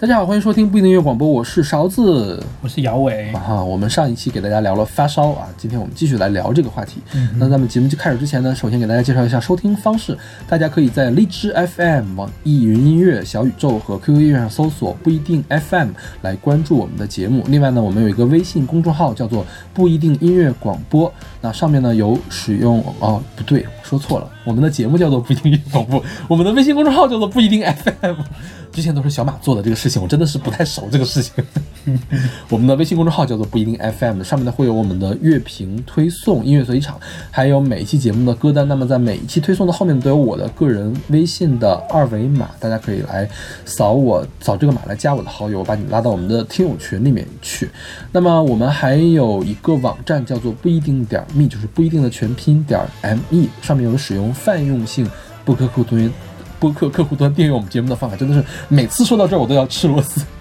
[0.00, 2.40] 大家好，欢迎收听不一定音乐广播，我是勺子。
[2.62, 3.32] 我是姚伟。
[3.32, 7.00] 啊哈，我们上一期给大家聊了发烧啊，今天我们继续来聊这个话题。
[7.36, 10.16] 那咱们节目就开始之前呢，首先给大家介绍一下收听方式，
[10.46, 15.88] 大家可以在荔枝 FM、网易云音乐、小宇宙和 QQ 音乐上搜索“不一定 FM”
[16.22, 17.42] 来关注我们的节目。
[17.48, 19.44] 另外呢，我们有一个微信公众号叫做
[19.74, 21.12] “不一定音乐广播”，
[21.42, 28.14] 那上面呢有使用哦，不对，说错了，我们的节目叫做“不一定广播”， 我们的微信公众号叫做“不一定 FM”。
[28.72, 31.32] 之前都是小马做的这个事情，我真的是不太熟这个事情。
[32.48, 36.98] 我们的微信公众号叫做不一定 FM，上面呢会有我们的乐评推送、音乐随机场，
[37.30, 38.68] 还有每一期节目的歌单。
[38.68, 43.28] 那么在每一期推送的后面都有我的个人微信的二维码，大家可以来
[43.64, 47.68] 扫我扫这个码来加我的好友，我把你拉到我们的听友群里面去。
[48.12, 52.78] 那么我们还有一个网站叫做不一定点 me，就是不一定的全拼点
[53.30, 55.08] me，上面有使用泛用性
[55.44, 56.12] 播客客户端
[56.60, 60.22] 播客客户端订阅我们节目的方法，真的是每次说到这儿我都要吃螺丝。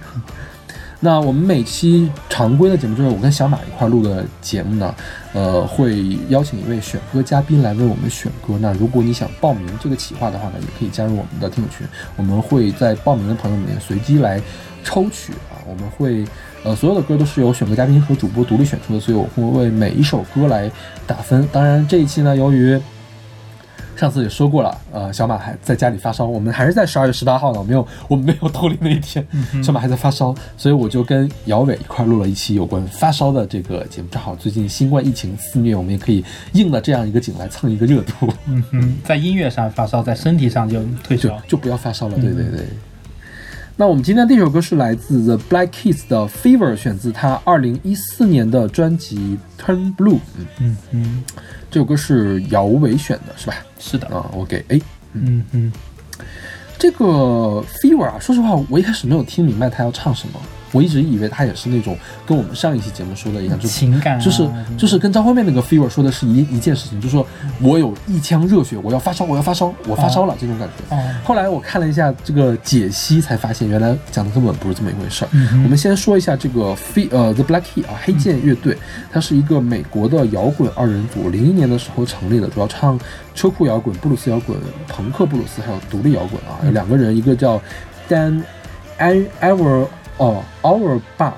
[1.00, 4.96] 那我们每期常规的节目就是我跟小马一块录的节目呢，
[5.32, 8.58] 呃，会邀请一位选歌嘉宾来为我们选歌。
[8.60, 11.86] 那如果你想报名这个企划的话呢，也可以加入我们的听友群，
[12.16, 14.42] 我们会在报名的朋友里面随机来
[14.84, 16.26] 抽取啊，我们会
[16.64, 20.72] 呃所有的歌都是由选歌嘉宾和主播独立选出的，所以我会为每一首歌来
[21.06, 21.48] 打分。
[21.52, 22.76] 当然这一期呢，由于
[23.98, 29.26] 上次也说过了，呃，小马还在家里发烧，我们还是在十二月十八号呢，没有，我们没有脱离那一天，
[29.64, 34.08] 小马还在发烧，所以我就跟姚伟一块录了一期有关发烧的这个节目。
[34.12, 38.32] 正好最近新冠疫情肆虐，我们也可以应了这样一个景来蹭一个热度。
[38.46, 41.42] 嗯哼，在音乐上发烧，在身体上就退就烧。
[41.48, 42.66] 就不要发烧了，对对对。
[43.80, 50.16] 那我们今天第一首歌是来自 The Black Keys 的《Fever》，选自他二零一四年的专辑《Turn Blue》。
[50.38, 51.24] 嗯，嗯嗯，
[51.70, 53.56] 这首歌是姚伟选的，是吧？
[53.80, 54.08] 是的。
[54.08, 54.82] 啊，我给 A。
[55.14, 55.72] 嗯嗯，
[56.78, 57.06] 这个
[57.82, 60.40] Fever 啊，说实话，我一开始没有听明白他要唱什么，
[60.72, 67.26] 我一直以为他也是那种跟我们上一期节目说的一样，就是情感啊就是就是跟张惠妹那个 Fever 说的是一一件事情，就是说
[67.62, 70.96] 我有一腔热血，我要发烧，我要发烧，我发烧了、这种感觉。
[70.96, 75.30] 哦，后来我看了一下这个解析，才发现原来讲的根本不是这么一回事儿。
[75.34, 78.78] 嗯我们先说一下这个 Fe 呃 The Black Key 啊黑键乐队，
[79.12, 83.00] 它是一个美国的摇滚二人组，零一年的时候成立的，主要唱
[83.34, 84.58] 车库摇滚、布鲁斯摇滚、
[84.88, 86.60] 朋克布鲁斯还有独立摇滚啊。
[86.64, 87.62] 有两个人，一个叫
[88.10, 88.42] Dan
[89.00, 91.34] Ever 哦 Auerbach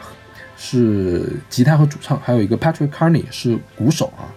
[0.57, 4.27] 是吉他和主唱，还有一个 Patrick Carney 是鼓手啊。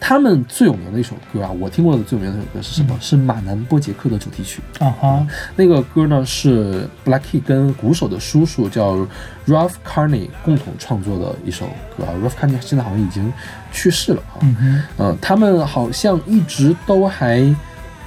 [0.00, 2.96] 他们最有名的一首歌啊，我听过的最有名的一首歌是什么？
[3.00, 4.62] 是马南波杰克的主题曲。
[4.78, 8.94] 啊哈，那个歌呢是 Black Key 跟鼓手的叔叔叫
[9.48, 11.66] Ralph Carney 共同创作的一首
[11.96, 12.14] 歌啊。
[12.22, 13.32] Ralph Carney 现在好像已经
[13.72, 14.38] 去世了啊。
[14.42, 17.40] 嗯哼，嗯，他们好像一直都还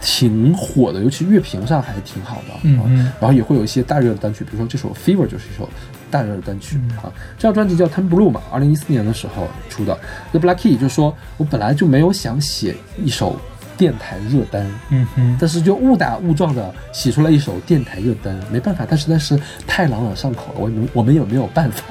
[0.01, 2.53] 挺火的，尤其乐评上还挺好的。
[2.53, 5.69] 啊嗯嗯然后也会有一些大热的单曲，比如说这首《Fever》就是一首
[6.09, 7.13] 大热的单曲、嗯啊。
[7.37, 9.97] 这张专辑叫《Turn Blue》嘛，二零一四年的时候出的。
[10.31, 13.39] The Black Key 就说我本来就没有想写一首
[13.77, 21.83] 电台热单，嗯哼，但是就误打误撞的写出来一首电台热单，没办法，它实在是太朗朗上口了，我们我们也没有办法，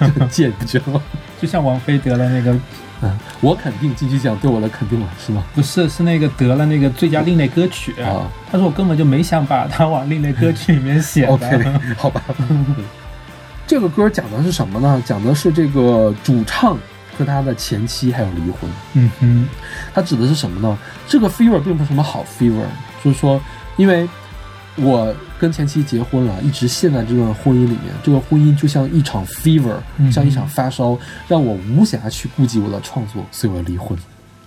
[0.00, 1.02] 就很贱，你知道吗？
[1.40, 2.52] 就像王菲得了那个，
[3.02, 5.42] 嗯，我肯定金曲奖对我的肯定了，是吗？
[5.54, 7.94] 不是是那个得了那个最佳另类歌曲。
[8.02, 11.32] 啊他说我根本就没想把它往另类歌曲里面写的。
[11.32, 11.64] OK，
[11.96, 12.22] 好吧。
[13.66, 15.02] 这个歌讲的是什么呢？
[15.06, 16.76] 讲的是这个主唱
[17.16, 18.70] 和他的前妻还有离婚。
[18.94, 19.48] 嗯哼，
[19.94, 20.76] 它指的是什么呢？
[21.06, 22.64] 这个 fever 并不是什么好 fever，
[23.04, 23.40] 就是说，
[23.76, 24.08] 因为
[24.82, 30.98] 我跟前妻结婚了，一直陷在这段婚姻里面，这个婚姻就像一场 fever，、嗯像一场发烧，
[31.28, 33.98] 让我无暇去顾及我的创作，所以我要离婚。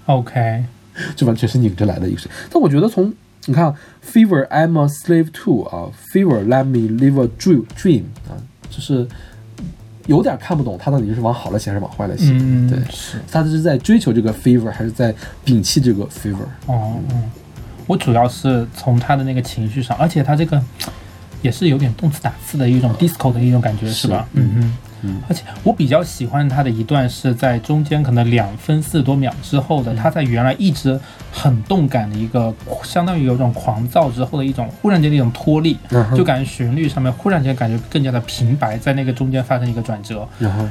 [0.05, 0.63] OK，
[1.15, 2.29] 这完全是拧着来的一个事。
[2.49, 3.13] 但我觉得从
[3.45, 3.73] 你看
[4.05, 8.39] ，fever I'm a slave to 啊，fever let me live a dream dream 啊，
[8.69, 9.07] 就是
[10.07, 12.31] 有点看不懂他到底是往好了写还是往坏了写。
[12.31, 13.17] 嗯，对，是。
[13.31, 15.13] 他是在追求这个 fever，还是在
[15.45, 16.45] 摒弃这个 fever？
[16.67, 17.31] 哦，嗯，
[17.93, 20.59] 我主要是从他的那个情绪上，而且他这个
[21.43, 24.27] 也是有点动词打字的一种 disco 的一种感觉，是吧？
[24.33, 24.77] 嗯嗯。
[25.03, 25.21] 嗯。
[25.29, 30.99] 而且我比较喜欢他的一段是在中间可能两分四十多秒之后的，他在原来一直
[31.31, 32.51] 很动感的一个，
[32.81, 35.77] 相当于有种狂躁之后的一种忽然间的一种脱力，
[36.15, 40.27] 就感觉旋律上面忽然间感觉更加的平白，在那个中间发生一个转折，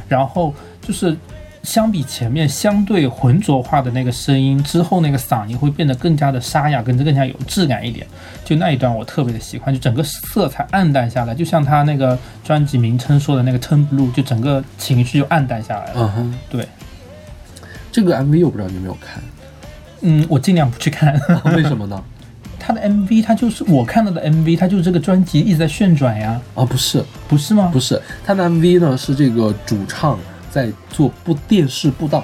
[0.09, 1.17] 然后就是
[1.63, 8.07] 相比前面相对浑浊化的那个声音之后，那个嗓音会变得更加的沙哑，跟更加有质感一点。
[8.45, 15.93] 就那一段我特别的喜欢，就整个色彩暗淡下来，就像他那个专辑名称说的那个 “turn blue”，就整个情绪就暗淡下来了。
[15.97, 16.67] 嗯哼，对，
[17.93, 19.23] 这个 MV 我不知道你有没有看，
[20.01, 21.15] 嗯，我尽量不去看。
[21.55, 22.03] 为什么呢？
[22.59, 26.41] 他的 MV，他就是我看到的 MV，他就是这个专辑一直在旋转呀。
[26.55, 27.71] 啊，不是，不是吗？
[27.73, 30.19] 不是，他的 MV 呢是这个主唱
[30.53, 32.23] 在做布电视布道。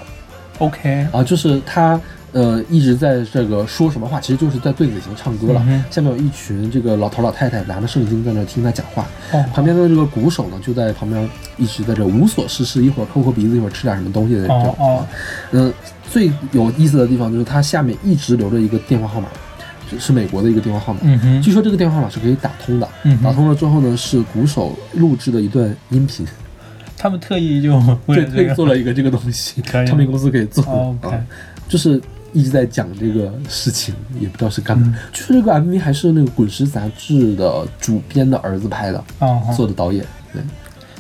[0.59, 2.01] OK，啊，就是他。
[2.31, 5.67] 呃，一直在这个说什么话，其实就是在对嘴型唱歌了。
[5.91, 9.07] 下面有一群这个老头老太太拿着圣经在那听他讲话，
[9.55, 14.77] 旁边的这个鼓手呢就在旁边一直在这无所事事，一会儿抠抠鼻子，一会儿吃点什么东西的这种。
[14.79, 15.07] 哦，
[15.53, 15.73] 嗯，
[16.11, 19.29] 最有意思的地方就是他下面一直留着一个电话号码，
[19.99, 21.01] 是美国的一个电话号码。
[21.05, 22.87] 嗯，据说这个电话号码是可以打通的。
[23.05, 26.27] 嗯，打通了之后呢，是鼓手录制的一段音频。
[26.99, 30.65] 他们特意就 对特意做了一个这个东西， 唱片公司可以做。
[31.03, 31.17] OK，
[31.69, 32.01] 就是。
[32.35, 34.95] 一直在讲这个事情，也不知道是干嘛。
[35.15, 39.03] 就是这个 MV 还是那个《滚石》杂志的主编的儿子拍的，
[39.57, 40.05] 做的导演。
[40.31, 40.43] 对，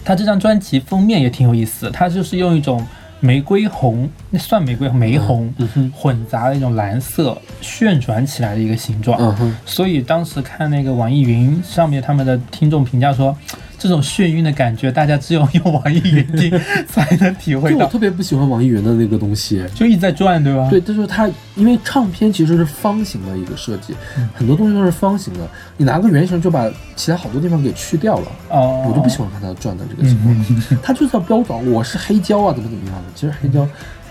[0.03, 2.85] 他这张专辑封面也挺有意思，他就是用一种
[3.21, 5.53] 玫瑰红，那算玫瑰玫红
[5.95, 9.21] 混杂的一种蓝色旋转起来的一个形状。
[9.21, 13.37] 嗯哼，所以当时看那个网易云上面他们的听众评价说。
[13.78, 17.86] 这种眩晕的感觉，大家只有用网易云听才能体会到。
[17.86, 20.69] 我特别不喜欢网易云的那个东西，就一直在转，对吧？
[20.69, 23.94] 对，就是它，因为唱片其实是方形的一个设计，
[24.34, 25.48] 很多东西都是方形的。
[25.76, 28.32] 你拿个圆形就把其他好多地方给去掉了。
[28.48, 30.36] 哦，我就不喜欢看它转的这个情况。
[30.82, 33.04] 它就是要标准，我是黑胶啊，怎么怎么样的？
[33.14, 33.66] 其实黑胶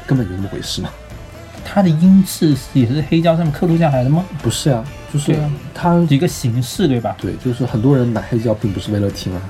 [0.06, 0.90] 根本就那么回事嘛。
[1.66, 4.24] 它的音质也是黑胶上面刻录下来的吗？
[4.42, 4.82] 不是啊，
[5.14, 5.36] 就是
[5.74, 7.16] 它一个形式，对吧？
[7.20, 9.42] 对，就是很多人买黑胶并不是为了听啊，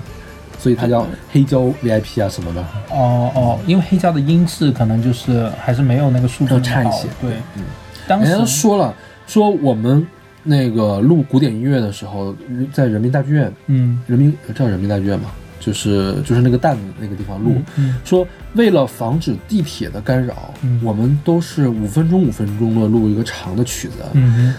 [0.59, 2.61] 所以它叫黑胶 VIP 啊什么的。
[2.91, 7.07] 哦哦，因为黑胶的音质可能就是还是没有那个数字差一些。
[7.21, 7.63] 对，嗯。
[8.07, 8.93] 当时说了，
[9.25, 10.05] 说我们
[10.43, 12.35] 那个录古典音乐的时候，
[12.71, 15.31] 在人民大剧院，嗯，人民叫人民大剧院嘛。
[15.59, 17.61] 就是就是那个蛋那个地方录，
[18.03, 23.95] 说为了防止地铁的干扰，我们都是五分钟五分钟的录一个长的曲子。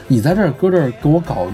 [0.06, 1.46] 你在这儿搁这儿给我搞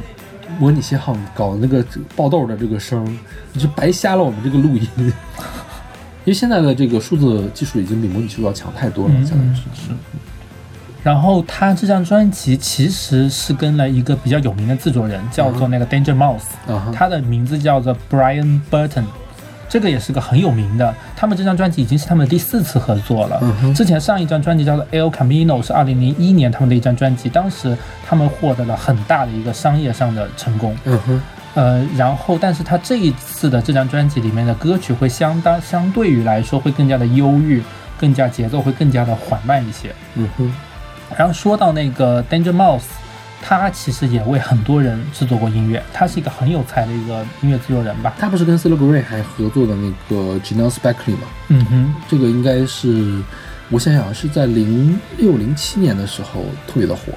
[0.58, 1.84] 模拟信号，搞那个
[2.16, 3.04] 爆豆的这个声，
[3.52, 4.88] 你就白瞎了我们这个录音。
[6.24, 9.62] 因为现在的这个数字技术已经比模拟技术要强太多了，相当于是。
[11.02, 16.44] 然后他这张专辑其实是跟了一个比较有名的制作人，叫做那个 Danger Mouse，
[16.94, 19.04] 他的名字叫做 Brian Burton。
[19.74, 23.42] 这个也是个很有名的，他们这张专辑已经是他们第四次合作了。
[23.74, 27.76] 之前上一张专辑叫做《El Camino》，是二零零一年他们的一张专辑，当时
[28.06, 30.76] 他们获得了很大的一个商业上的成功。
[30.84, 31.22] 嗯哼，
[31.54, 37.60] 呃，然后但是他这一次的这张专辑里面的歌曲会相当相对于来说会更加的忧郁，
[37.98, 39.92] 更加节奏会更加的缓慢一些。
[40.14, 40.54] 嗯哼，
[41.18, 42.84] 然后说到那个 Danger Mouse。
[43.46, 48.14] 他其实也为很多人制作过音乐，他是一个很有才的一个音乐制作人吧。
[48.18, 51.28] 他不是跟 c e l e Grey 还合作的那个 j a n e s Beckley 吗？
[51.48, 53.20] 嗯哼，这个应该是
[53.68, 57.12] 我想想是在零六零七年的时候特别的火，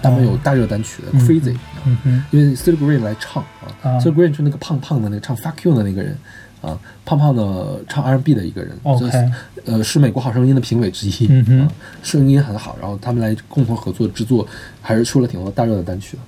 [0.00, 3.42] 他们有大热单曲的 Crazy，嗯哼，因为 c e l e Grey 来唱
[3.82, 6.16] 啊 c e l e Grey 就那个胖胖的那个唱 Fuck You 的那个人。
[6.64, 9.30] 啊，胖胖的唱 R&B 的一个人，OK，
[9.66, 11.68] 呃，是美国好声音的评委之一，嗯
[12.02, 12.76] 声音很好。
[12.80, 14.46] 然后他们来共同合作制作，
[14.80, 16.22] 还是出了挺多大热的单曲的。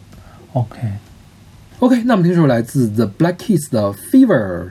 [0.52, 4.70] OK，OK，那我们听这首来自 The Black Keys 的 Fever。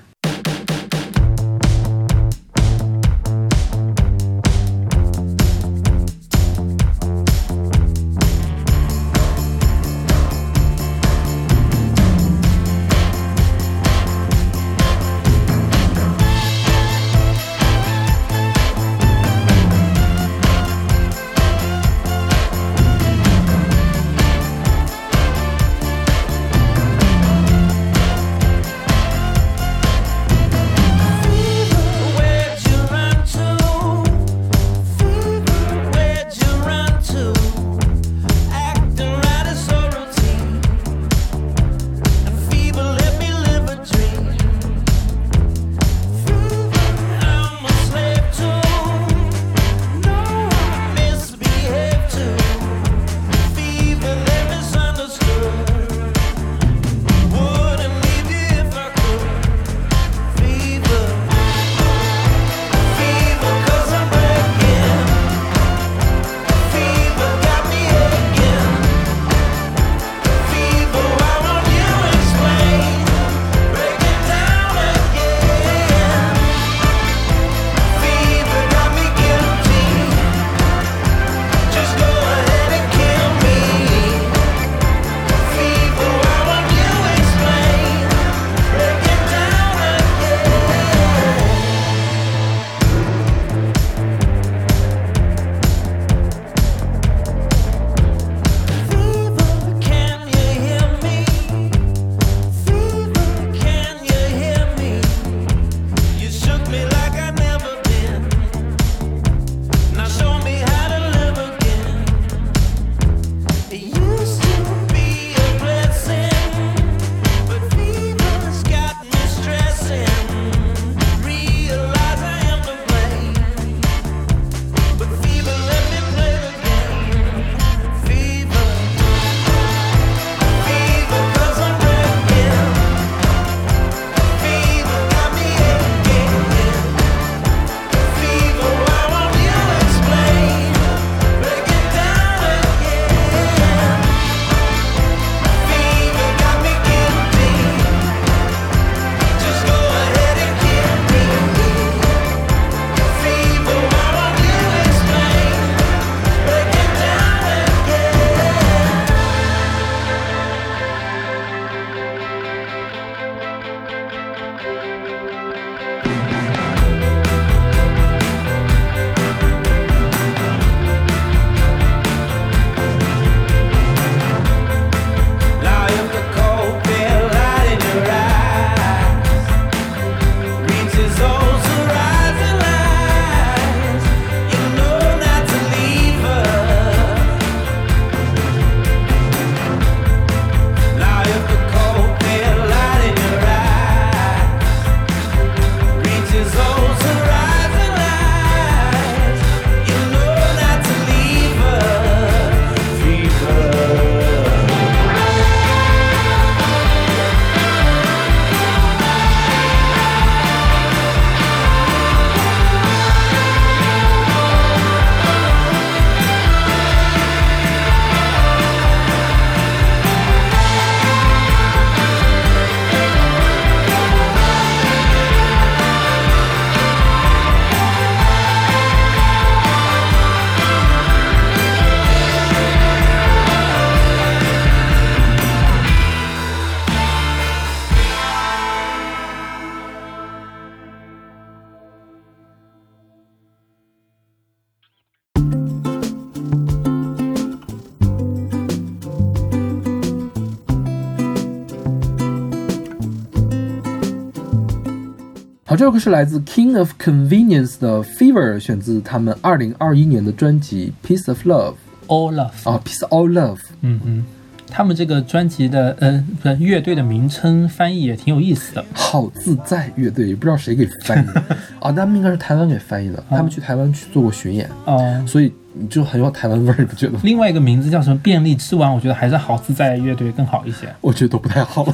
[255.76, 261.74] 好，这首歌是来自 King of Convenience 的 Fever，选自他们二零二一年的专辑《Piece of Love》
[262.08, 263.58] All Love 啊，《Piece of Love》。
[263.82, 264.26] 嗯嗯，
[264.70, 268.86] 他们这个专辑的呃不是乐队的名称翻译也挺有意思的。
[268.94, 271.28] 好自在乐队，也不知道谁给翻译。
[271.34, 271.44] 的
[271.82, 275.52] 啊，他们应该是台湾给翻译的，他们去台湾去做过巡演，哦、所以
[275.86, 277.20] 你就很有台湾味儿，你不觉得吗？
[277.24, 280.88] 另外一个名字叫什么便利之王，我觉得还是好自在乐队更好一些。
[281.02, 281.86] 我觉得都不太好。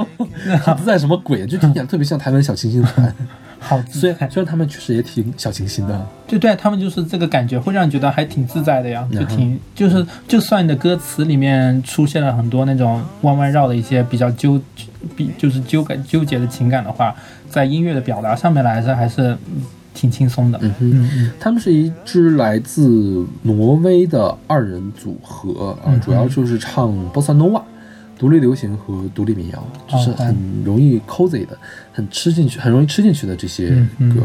[0.64, 1.46] 好自在什么鬼？
[1.46, 3.14] 就听起来特别像台湾小清新团。
[3.60, 14.60] 好自在，虽然虽然他们确实也挺小清新的，对对，他们就是这个感觉，会让你觉得还挺自在的呀，就嗯挺就是，就算你的歌词里面出现了很多那种弯弯绕的一些比较纠，
[15.16, 17.14] 比就是纠感纠结的情感的话，
[17.48, 19.62] 在音乐的表达上面来说还是嗯
[19.94, 20.58] 挺轻松的。
[20.60, 20.90] 嗯哼。
[20.90, 27.64] 嗯嗯他们是一支来自挪威的二人组合啊嗯，主要就是唱波萨诺瓦、
[28.18, 31.56] 独立流行和独立民谣，就是哦很容易 cozy 的，
[31.92, 34.22] 很吃进去，很容易吃进去的这些嗯嗯歌。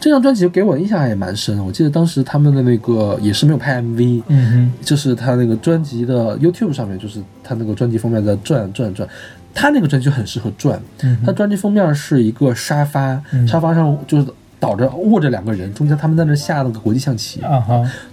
[0.00, 9.08] 这张专辑给我印象也蛮深，我记得当时他们的那个也是没有拍 MV，嗯就是他那个专辑的 YouTube 上面，就是他那个专辑封面在转转转，
[9.54, 10.80] 他那个专辑就很适合转。
[11.02, 14.26] 嗯他专辑封面是一个沙发，嗯沙发上就是
[14.60, 17.40] 倒着握着两个人，中间他们在那下那个国际象棋，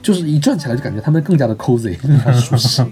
[0.01, 2.85] 就是一转起来就感觉他们更加的 cozy，更加舒适。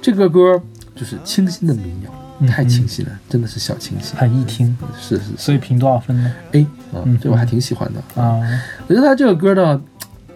[0.00, 0.60] 这个歌
[0.94, 4.16] 就是清新的民谣，嗯太清新了，真的是小清新。
[4.16, 8.20] 很易听，是是是所以评多少分呢？，A 啊嗯，这我还挺喜欢的。
[8.20, 8.40] 啊，
[8.86, 9.80] 我觉得他这个歌呢，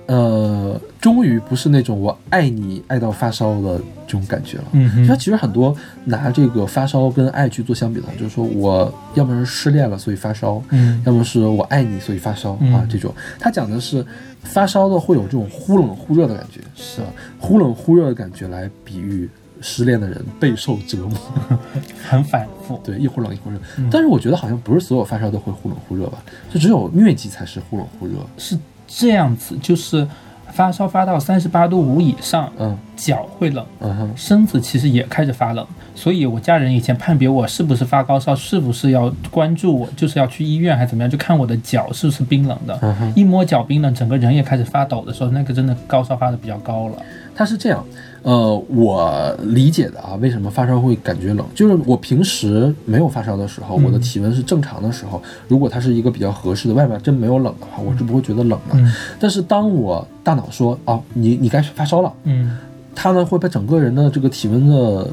[0.06, 4.64] 呃，终于不是那种我爱你爱到发烧的这种感觉了。
[4.72, 14.04] 嗯哼，他其实很多拿这个发烧跟爱去做相比的，就是说我要么是失恋了所以发烧，嗯要么是我爱你所以发烧、嗯啊，这种他讲的是
[14.42, 17.08] 发烧的会有这种忽冷忽热的感觉，是啊，
[17.38, 19.28] 忽冷忽热的感觉来比喻
[19.60, 21.18] 失恋的人备受折磨，
[22.08, 22.80] 很反复。
[22.84, 23.60] 对，一会儿冷一会儿热。
[23.78, 26.22] 嗯但是我觉得好像不是所有发烧都会忽冷忽热吧，
[26.52, 28.14] 就只有疟疾才是忽冷忽热。
[28.38, 30.06] 是这样子，就是
[30.52, 42.96] 发烧发到三十八度五以上，嗯脚会冷，嗯哼，身子其实也开始发冷，所以我家人以前判别我是不是发高烧，是不是要关注我，就是要去医院还是怎么样，就看我的脚是不是冰冷的。
[43.14, 46.96] 一摸脚冰冷，整个人也开始发抖的时候，那个真的高烧发的比较高了。
[47.34, 47.84] 它是这样，
[48.26, 53.84] 呃，我理解的啊，为什么发烧会感觉冷，就是我平时没有发烧的时候，嗯。
[53.84, 58.74] 我的体温是正常的时候，如果它是一个比较合适的，外面真没有冷的话，我是不会觉得冷的。
[58.74, 58.92] 嗯。
[59.20, 62.58] 但是当我大脑说哦，你你该发烧了，嗯
[62.96, 65.08] 它呢会把整个人的这个体温的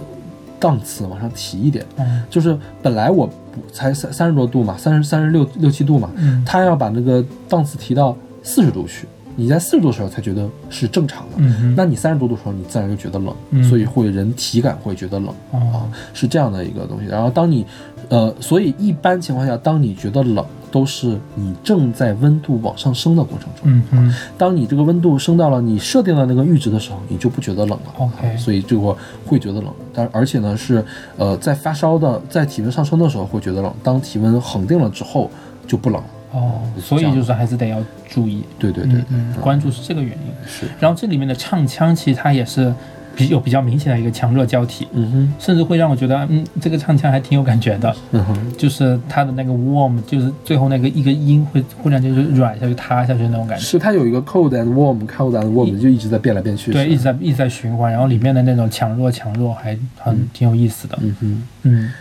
[0.60, 2.24] 档次往上提一点，嗯。
[2.32, 6.44] 就是本来我不才三三十多度嘛，三十三十六六七度嘛，嗯。
[6.44, 11.36] 它要把那个档次提到四十度去，你在四十度的时候才觉得是正常的。
[11.38, 17.08] 嗯那你三十多度的时候，你自然就觉得冷，嗯所以会人体感会觉得冷啊哦，是这样的一个东西。
[17.08, 17.66] 然后当你，
[18.10, 23.64] 呃，所以一般情况下，当你觉得冷，都是你正在温度往上升的过程中。
[23.64, 27.94] 嗯哼当你这个温度升到了你设定的那个阈值的时候，你就不觉得冷了。
[27.98, 30.84] OK 啊所以这个会觉得冷，但而且呢是，
[31.18, 35.30] 呃，在发烧的，在体温上升的时候会觉得冷，当体温恒定了之后
[35.68, 36.08] 就不冷了。
[36.34, 40.48] 哦，所以就是还是得要注意，对对对对，嗯嗯，关注是这个原因。
[40.48, 42.74] 是，然后这里面的唱腔其实它也是
[43.16, 47.96] 比有比较明显的一个强弱交替，嗯哼，甚至会让我觉得，嗯，这个唱腔还挺有感觉的。
[48.12, 53.64] 嗯哼，就是它的那个 warm，就是最后那个一个音会忽然间就软下去、塌下去那种感觉。
[53.64, 56.72] 是它有一个 cold and warm，cold and warm 就一直在变来变去。
[56.72, 60.98] 对，一直在一直在循环，然后里面的那种强弱强弱还很挺有意思的。
[61.00, 61.44] 嗯哼。
[61.62, 61.94] 嗯，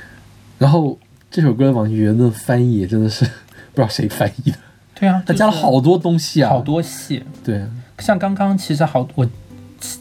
[0.59, 0.99] 然后
[1.31, 3.27] 这首歌网易云的翻译也真的是
[3.73, 4.59] 不知道谁翻译的，
[4.95, 7.65] 对啊，他加了好多东西啊，好多戏，对，
[7.99, 9.27] 像刚刚其实好我。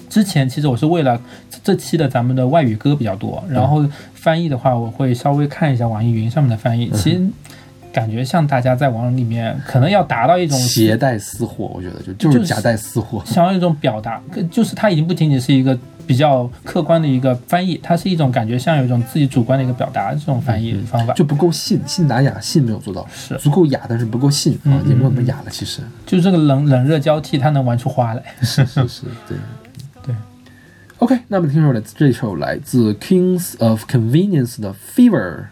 [0.08, 1.20] 之前其实我是为了
[1.64, 6.88] 这期的咱们的外语歌比较多，然后翻译的话，我会稍微看一下网易云上面的翻译。
[6.92, 7.20] 其实
[7.92, 21.14] 感觉像大家在网里面可能要达到一种携带私货，我觉得就就是就是夹带私货，想要一种表达，就是它已经不仅仅是一个比较客观的一个翻译，它是一种感觉像有一种自己主观的一个表达这种翻译方法。
[21.14, 28.24] 就不够信，信达雅，信没有做到，是足够雅，但是不够信啊，嗯也没有那么雅了，其实就是这个冷冷热交替，它能玩出花来。
[28.42, 29.38] 是是是，对
[30.04, 30.16] 对。
[30.98, 34.76] OK，那么听首来自这首来自 Kings of Convenience 的。
[34.96, 35.46] Fever,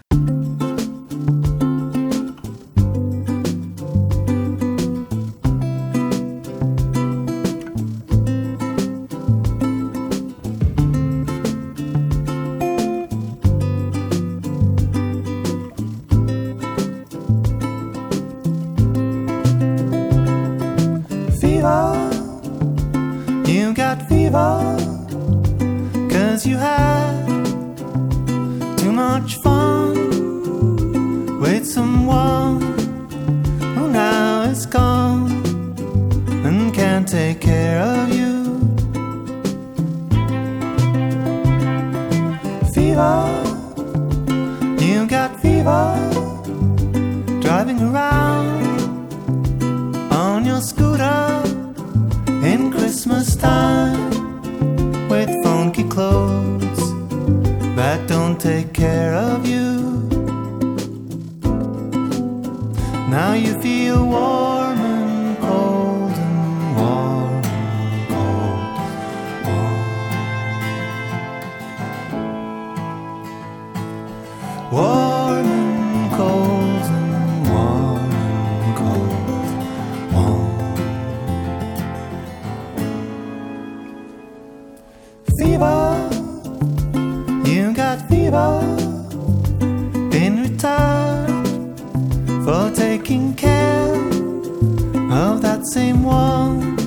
[95.12, 96.78] of that same one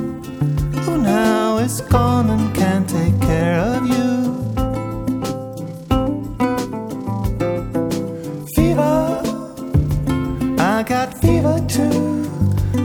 [0.85, 4.33] who now is gone and can't take care of you.
[8.55, 9.23] Fever,
[10.59, 12.25] I got fever too,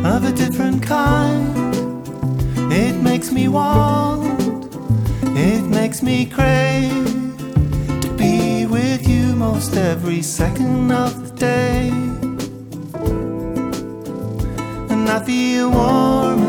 [0.04, 1.76] of a different kind.
[2.72, 4.74] It makes me want,
[5.38, 7.06] it makes me crave
[8.02, 12.07] to be with you most every second of the day.
[15.28, 16.47] Feel warm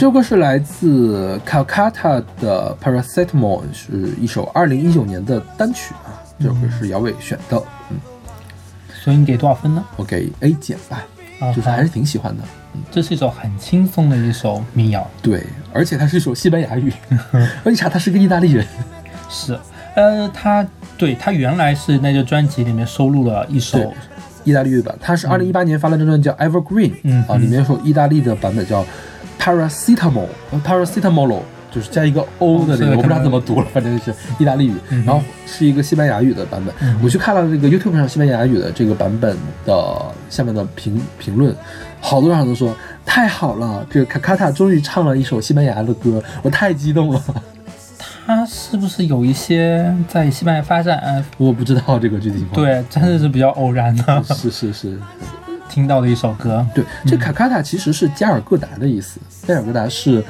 [0.00, 6.16] 这首歌是来自 Calcutta 的 Paracetamol，是一首二零一九年的单曲啊。
[6.38, 7.98] 这首歌是姚伟选的，嗯，
[8.94, 9.84] 所以你给多少分呢？
[9.96, 11.04] 我给 A 减吧，
[11.38, 12.42] 啊就是还是挺喜欢的。
[12.90, 16.90] 这是一首很轻松的一首民谣，对，而且它是一首西班牙语，
[17.62, 18.66] 而且查他是个意大利人。
[19.28, 19.54] 是，
[19.96, 23.92] 呃，他对他原来是那个专辑里面收录了一首，
[24.44, 28.82] 意大利语版，他是二零一八年发了张专辑叫 Evergreen，嗯啊，里面有首意大利的版本叫
[29.40, 36.74] Paracetamol，呃 Paracetamol，就是加一个 O 的那个，我不知道怎么读了， 反正是意大利语，嗯然后是一个西班牙语的版本。
[36.82, 39.96] 嗯我去看了这个 YouTube 上西班牙语的这个版本的
[40.28, 41.54] 下面的评评论，
[42.00, 42.74] 好多人都说
[43.06, 47.22] 太好了，这个卡卡塔终于唱了一首西班牙的歌，我太激动了。
[48.26, 51.24] 他是不是有一些在西班牙发展？
[51.36, 54.98] 我不知道这个具体情况。，对，真的是比较偶然的是是是，
[55.70, 56.66] 听到的一首歌。
[56.74, 59.20] 对，这卡卡塔其实是加尔各答的意思。
[59.46, 60.22] 加尔各答是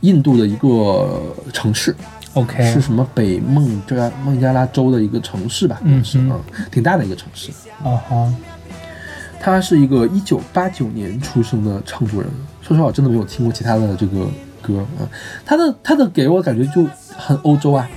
[0.00, 1.94] 印度的一个城市
[2.34, 5.78] ，OK，是什么北孟加孟加拉州的一个城市吧？
[5.84, 7.50] 嗯嗯是嗯，挺大的一个城市。
[7.84, 8.34] 啊哈，
[9.38, 12.30] 他是一个一九八九年出生的唱作人。
[12.60, 14.26] 说实话，我真的没有听过其他的这个
[14.60, 15.08] 歌啊。
[15.46, 17.88] 他的他的给我感觉就很欧洲啊，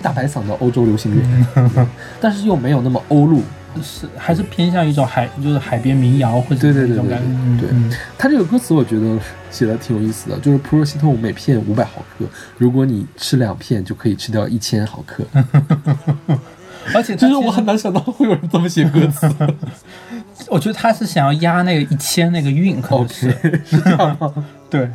[0.00, 1.86] 大白嗓的欧洲流行乐，
[2.20, 3.61] 但是又没有那么欧陆啊。
[3.80, 7.26] 是还是偏向一种海，就是海边民谣或者对对对对那种感觉。
[7.28, 9.18] 嗯对嗯他这个歌词我觉得
[9.50, 12.24] 写的挺有意思的，就是普若西痛每片五百毫克，
[12.58, 15.24] 如果你吃两片就可以吃掉一千毫克。
[16.92, 19.32] 而且就是我很难想到会有人这么写歌词。
[20.48, 24.32] 我觉得他是想要压那个一千那个运，可能 OK，是是这样吗？
[24.70, 24.88] 对，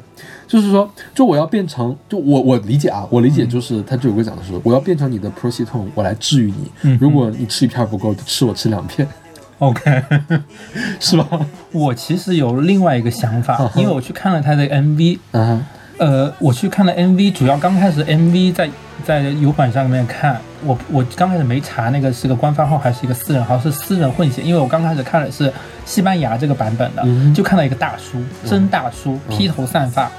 [0.46, 6.70] 就是说，就我要变成，就我我理解啊，我理解就是他这首歌讲的是，我要变成你的 p r o c e t o n 我来治愈你。
[6.82, 9.06] 嗯如果你吃一片不够，就吃我吃两片
[9.58, 10.02] ，OK。
[11.00, 11.26] 是吧？
[11.72, 15.66] 我其实有另外一个想法因为我去看了他的 MV，啊
[15.98, 18.68] 呃，我去看了 MV，主要刚开始 MV 在
[19.04, 25.52] 在油管上面看，我我刚开始没查那个是个官方号还是一个私人号，是私人混血，因为我刚开始看的是
[25.84, 30.10] 西班牙这个版本的，嗯就看到一个大叔，真大叔，披头散发，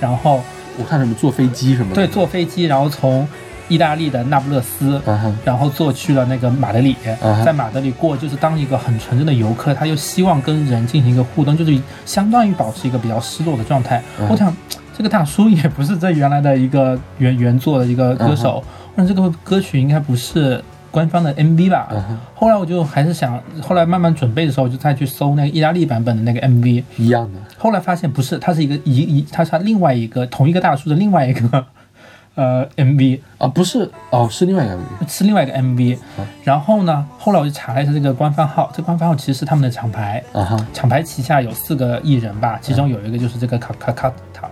[0.00, 0.42] 然后
[0.78, 1.94] 我看什么坐飞机什么的。
[1.94, 3.28] 对坐飞机，然后从
[3.68, 4.98] 意大利的那不勒斯，
[5.44, 6.96] 然后坐去了那个马德里
[7.44, 14.02] 在马德里过就是当一个很纯正的游客，他又希望跟人进行一个互动，就是相当于保持一个比较失落的状态。
[14.18, 14.54] 嗯我想
[14.98, 18.60] 这个大叔也不是这原来的一个原原作的一个歌手，
[18.96, 21.88] 我想这个歌曲应该不是官方的 MV 吧。
[22.34, 27.38] 后来我就还是想，后来慢慢准备的时候，我就再去搜那个意大利版本的那个 MV，一样的。
[27.56, 31.64] 后来发现不是，它是一个一一，它是他另外一个同一个大叔的另外一个
[32.34, 33.20] 呃 MV。
[33.38, 36.26] 啊，不是哦，是另外一个 MV 是另外一个 MV，嗯。
[36.42, 44.47] 然后呢，后来我就查了一下这个官方号，这官方号其实是他们的厂牌，啊哈，厂牌旗下有四个艺人吧，其中有一个就是这个卡卡卡塔，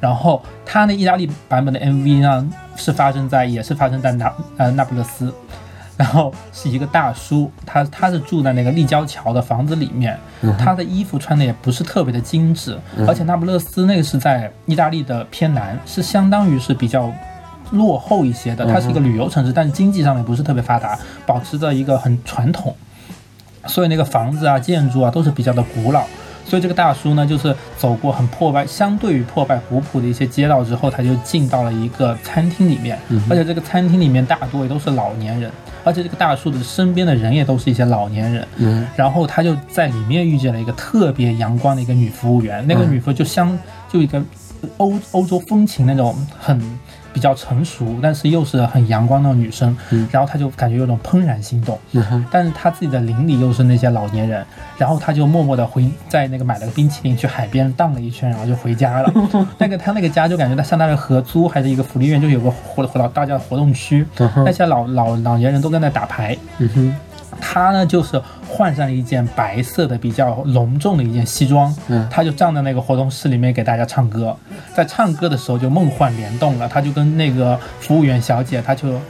[0.00, 5.32] 然后他那意大利版本的 MV 呢是发生在也是发生在那呃那不勒斯，
[5.96, 10.18] 然后是一个大叔，他他是住在那个立交桥的房子里面，
[10.58, 17.12] 他的衣服穿的也不是特别的精致，而且那不勒斯那个是在意大利的偏南，是相当于是比较。
[17.70, 22.76] 落后一些的，它是一个旅游城市，但是经济上面不是特别发达，保持着一个很传统，
[23.66, 26.04] 所以那个房子啊、建筑啊都是比较的古老。
[26.44, 32.98] 所以这个大叔呢，就是走过很破败、相对于破败古朴的一些街道之后，他就进到了一个餐厅里面，
[33.30, 35.50] 而且这个餐厅里面大多也都是老年人，
[35.82, 38.46] 而且这个大叔的身边的人也都是一些老年人。
[38.56, 38.86] 嗯。
[38.94, 43.58] 然后他就在里面遇见了一个特别阳光的一个女服务员，那个女服务就相
[43.90, 44.22] 就一个
[44.76, 46.60] 欧欧洲风情那种很
[47.14, 50.06] 比较成熟，但是又是很阳光的女生，嗯。
[50.10, 54.44] 然后他就感觉有种怦然心动，嗯，但是他自己的邻里又是那些老年人，
[54.76, 59.12] 然后他就默默的回在那个买了个冰淇淋去海边荡了一圈，然后就回家了。
[59.56, 66.36] 那个他那个家就感觉他相当于合租还是一个福利院，就有个活活到大家的活动区，嗯那些老老老年人都在那打牌。
[66.58, 66.96] 嗯哼，
[67.40, 72.08] 他呢就是换上了一件白色的比较隆重的一件西装，嗯。
[72.10, 74.36] 他就站在那个活动室里面给大家唱歌，
[74.74, 79.00] 在唱歌的时候就梦幻联动了，他就跟那个服务员小姐，他就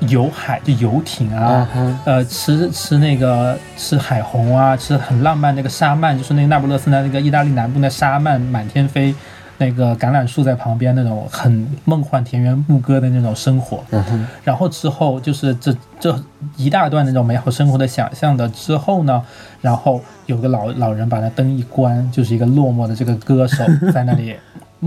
[0.00, 9.14] 游海就游艇啊啊，哈，呃，吃吃那个吃海虹啊，吃很浪漫那个沙曼，就是那个那不勒斯的那个意大利南部那沙曼满天飞，
[9.62, 13.84] 那个橄榄树在旁边那种很梦幻田园牧歌的那种生活。
[13.90, 16.20] 嗯，然后之后就是这这
[16.56, 19.22] 一大段那种美好生活的想象的之后呢，
[19.60, 24.34] 然后有个老老人把那灯一关，就是一个落寞的这个歌手在那里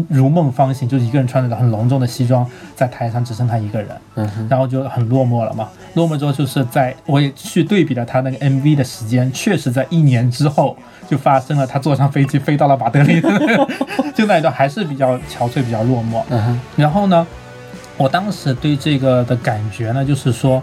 [0.09, 5.69] 如梦方醒，就是一个人穿着很隆重的西装，在台上只剩他一个人，嗯哼，然后就很落寞了嘛。
[5.93, 10.75] 落寞之后就是在我也去对比了他那个 MV 的时间，确实在一年之后
[11.07, 13.21] 就发生了，他坐上飞机飞到了马德里，
[14.13, 16.21] 就那一段还是比较憔悴，比较落寞。
[16.29, 17.25] 嗯哼，然后呢，
[17.95, 20.61] 我当时对这个的感觉呢，就是说，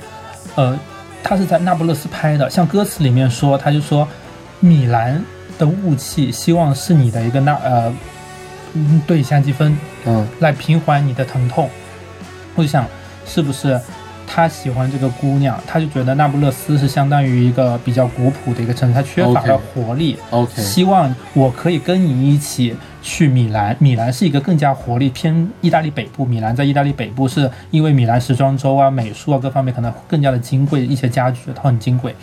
[0.56, 0.78] 呃，
[1.24, 4.06] 他是在那不勒斯拍的，像歌词里面说，他就说
[4.60, 5.24] 米兰
[5.58, 7.90] 的雾气，希望是你的一个那呃，
[8.74, 11.68] 嗯，对相积分嗯来平缓你的疼痛。
[12.54, 12.86] 我就想，
[13.26, 13.80] 是不是
[14.26, 20.18] 他喜欢这个姑娘，他就觉得那不勒斯是相当于一个比较古朴的一个城市，它缺乏了活力。
[20.30, 23.76] ，OK，希望我可以跟你一起去米兰。
[23.78, 32.14] 米兰是一个更加活力偏意大利北部，米兰在意大利北部是因为米兰时装周啊、美术啊各方面可能更加的金贵，一些家具它很金贵，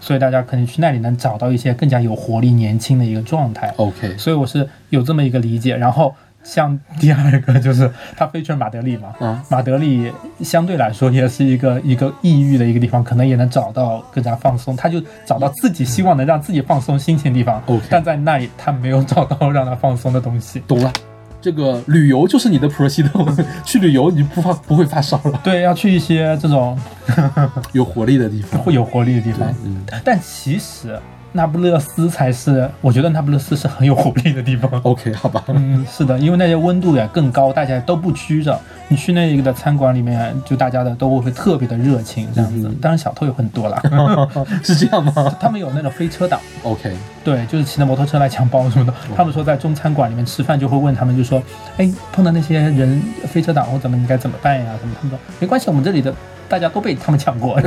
[0.00, 3.72] 所以大家可能去那里能找到一些更加有活力、年轻的一个状态。
[3.76, 5.76] OK，所以我是有这么一个理解。
[5.76, 10.10] 然后像第二个就是他飞去了马德里嘛，嗯马德里
[10.42, 14.74] 相对来说也是一个一个抑郁的一个地方，可能也能找到更加放松。
[14.76, 20.60] 他就找到自己希望能让自己放松心情的地方 OK 但在那里他没有找到让他放松的东西。
[20.66, 20.92] 懂了。
[21.40, 26.76] 这个旅游就是你的 p r o c e d o 去旅游你不发不会发烧了，对，要去一些这种
[27.72, 28.60] 有活力的地方。
[28.60, 29.48] 会有活力的地方。
[29.64, 30.98] 嗯但其实
[31.32, 34.70] 那不勒斯才是，我觉得那不勒斯是很有活力的地方。
[34.82, 38.58] OK，好吧，嗯，是的，因为那些温度也更高，大家都不拘着。
[38.88, 42.70] 你去那一个的餐馆里面，就大家的都会特别的热情这样子。
[42.80, 43.78] 当然小偷有很多了，
[44.64, 48.94] 是这样吗他们有那种飞车党，？OK，对，就是骑着摩托车来抢包什么的。
[49.16, 51.42] 他们说在中餐馆里面吃饭，就会问他们，就说，
[51.76, 54.72] 哎，碰到那些人飞车党或怎么，你该怎么办呀？
[54.80, 54.94] 怎么？
[55.00, 56.14] 他们说没关系，我们这里的
[56.48, 57.60] 大家都被他们抢过，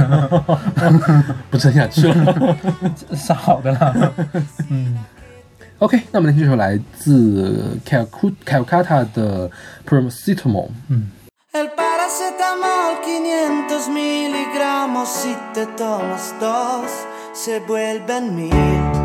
[1.50, 2.58] 不撑下去了。
[3.14, 3.94] 是好的啦。
[4.70, 4.98] 嗯，
[5.80, 9.50] OK，那我们来听这首来自 Calcu- Calcutta 的
[9.88, 10.70] Paracetamol。
[11.54, 16.90] El paracetamol 500 miligramos si te tomas dos
[17.34, 19.01] se vuelven mil.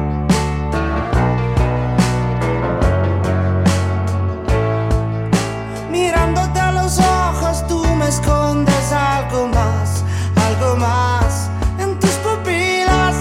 [8.06, 10.04] Escondes algo más,
[10.46, 13.16] algo más en tus pupilas.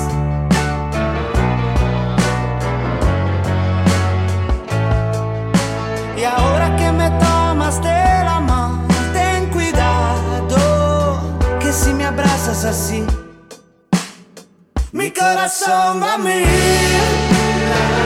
[6.17, 11.19] Y ahora que me tomas de la mano, ten cuidado,
[11.59, 13.05] que si me abrazas así,
[14.91, 18.04] mi corazón va a mil.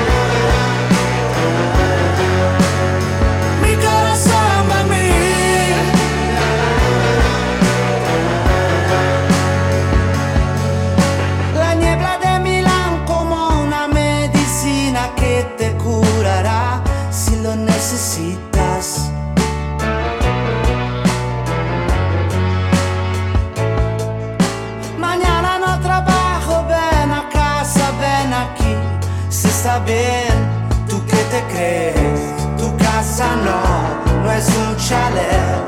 [33.28, 35.60] No, no es un chalet.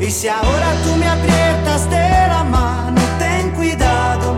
[0.00, 4.34] Y si ahora tú me aprietas de la mano, ten cuidado.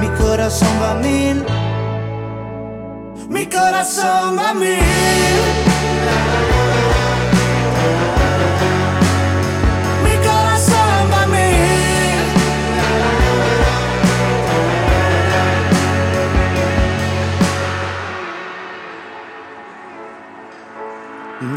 [0.00, 1.44] Mi corazón va a mil.
[3.28, 5.65] Mi corazón va a mil.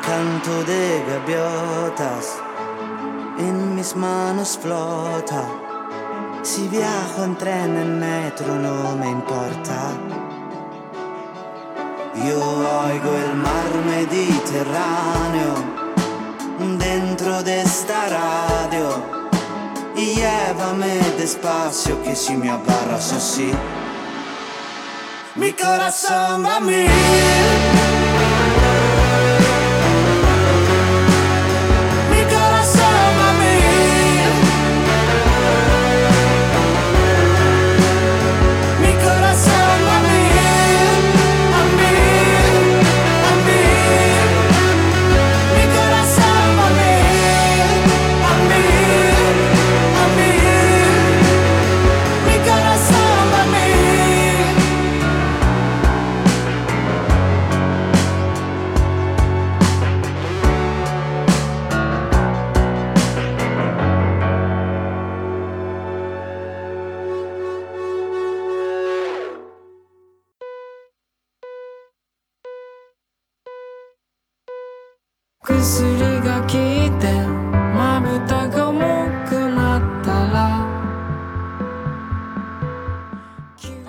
[0.09, 2.25] Canto de gaviotas
[3.37, 5.43] en mis manos flota.
[6.41, 9.79] Si viajo en tren, en metro, no me importa.
[12.25, 12.39] Yo
[12.87, 15.53] oigo el mar Mediterráneo
[16.79, 18.85] dentro de esta radio.
[19.95, 23.51] Y llévame despacio que si me agarras así,
[25.35, 27.98] mi corazón va a mil.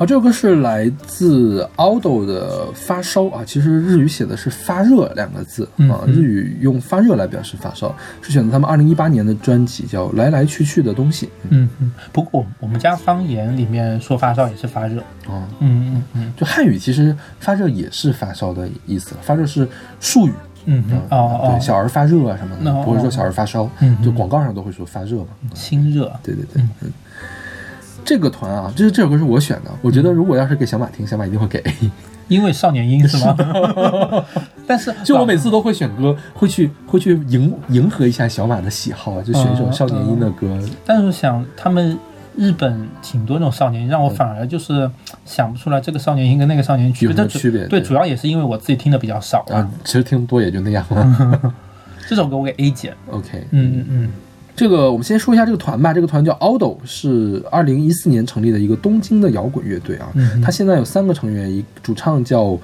[0.01, 11.27] 好，这首歌是来自 Aldo 的发烧啊，其实日语写的是发热两个字啊，日语用发热来表示发烧，是选择他们二零一八年的专辑叫《来来去去的东西》。
[11.51, 15.03] 嗯嗯，不过我们家方言里面说发烧也是发热。
[15.29, 19.69] 啊，嗯嗯嗯就汉语其实发热也是发烧的意思，发热是
[20.01, 20.33] 术语。
[20.65, 23.69] 嗯嗯哦哦对，，小儿发热啊什么的，那不会说小儿发烧，
[24.03, 25.27] 就广告上都会说发热嘛。
[25.53, 26.11] 心热。
[26.23, 26.91] 对对对，嗯。
[28.05, 31.63] 这个团啊，就是这首歌是我选的，我觉得如果要是给小马听，小马一定会给。
[32.29, 33.37] 因为少年音是吗？
[34.65, 40.47] 但是就我每次都会选歌，会去会去迎迎合一下小马的喜好啊，就选一首少年音的歌。
[40.87, 41.99] 但是我想他们
[42.37, 44.89] 日本挺多那种少年音，让我反而就是
[45.25, 47.11] 想不出来这个少年音跟那个少年音区别。
[47.11, 51.53] 有什么区别对对，主要也是因为我自己听的比较少啊，其实听多也就那样了。
[52.09, 52.95] 这首歌我给 A 减。
[53.11, 54.11] OK，嗯嗯嗯，
[54.55, 55.95] 这个我们先说一下这个团吧。
[55.95, 60.11] 这个团叫 Aldo，是二零一四年成立的一个东京的摇滚乐队啊。
[60.15, 62.59] 嗯他现在有三个成员，一主唱叫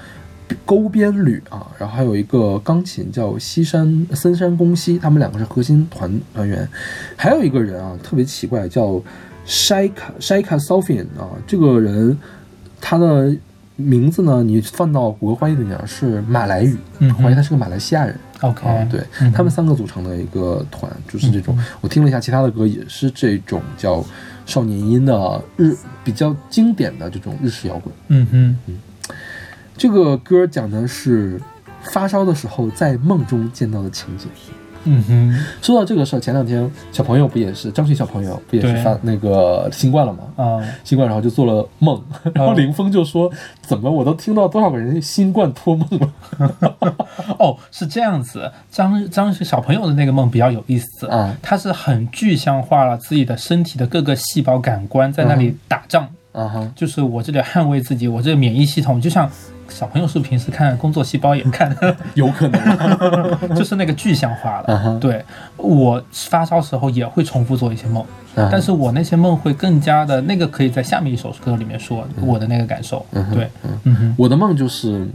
[0.65, 6.69] 勾边吕啊，然后还有一个钢琴叫西山森山公西，他们两个是核心团团员，
[7.17, 9.03] 还有一个人啊特别奇怪，叫
[9.47, 12.17] Shaika Shaika Sofian 啊，这个人
[12.81, 13.35] 他的
[13.75, 18.17] 名字呢，你放到谷歌翻译里面是马来语，嗯怀疑他是个马来西亚人。
[18.41, 21.59] OK，啊，对嗯他们三个组成的一个团，就是这种。
[21.81, 24.05] 我听了一下其他的歌，也是这种叫
[24.45, 27.95] 少年音的日比较经典的这种日式摇滚。
[28.09, 28.79] 嗯哼，嗯
[29.77, 31.41] 这个歌讲的是
[31.83, 34.29] 发烧的时候在梦中见到的情景。
[34.89, 40.21] 嗯哼，说到这个事儿，前两天小朋友不也是张学小朋友不也是发那个新冠了吗？
[40.37, 42.01] 啊，新冠，然后就做了梦，
[42.33, 46.75] 然后林峰就说：“怎么我都听到多少个人新冠托梦了
[47.39, 48.51] 哦，是这样子。
[48.71, 59.29] 张张旭小朋友的那个梦比较有意思啊他是很具象化了自己的身体的各个细胞感官在那里打仗，？”啊哈，就是我这里捍卫自己，我这个免疫系统就像。
[59.69, 61.77] 小朋友是不是平时看工作细胞也看，
[62.15, 62.61] 有可能。
[63.55, 64.75] 就是那个具象化的。
[64.75, 64.99] 啊哈。
[65.01, 65.25] 对
[65.57, 68.03] 我发烧时候也会重复做一些梦，
[68.35, 73.05] 啊但是我那些梦会更加的那个可以在下面一首歌里面说我的那个感受。
[73.33, 73.51] 对，
[74.17, 75.07] 我的梦就是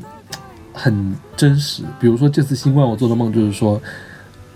[0.73, 3.81] 很真实，比如说这次新冠我做的梦就是说，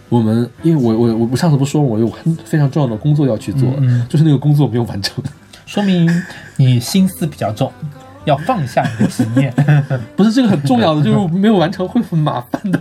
[0.10, 4.08] 我们因为我我我我上次不说我有很非常重要的工作要去做，嗯嗯。
[4.10, 5.24] 就是那个工作没有完成，
[5.66, 6.10] 说明
[6.58, 7.72] 你心思比较重，
[8.26, 9.54] 要放下你的执念。
[10.16, 12.80] 不是这个很重要的，就是没有完成会很麻烦的，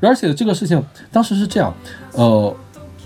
[0.00, 1.74] 而且这个事情当时是这样，
[2.12, 2.54] 呃。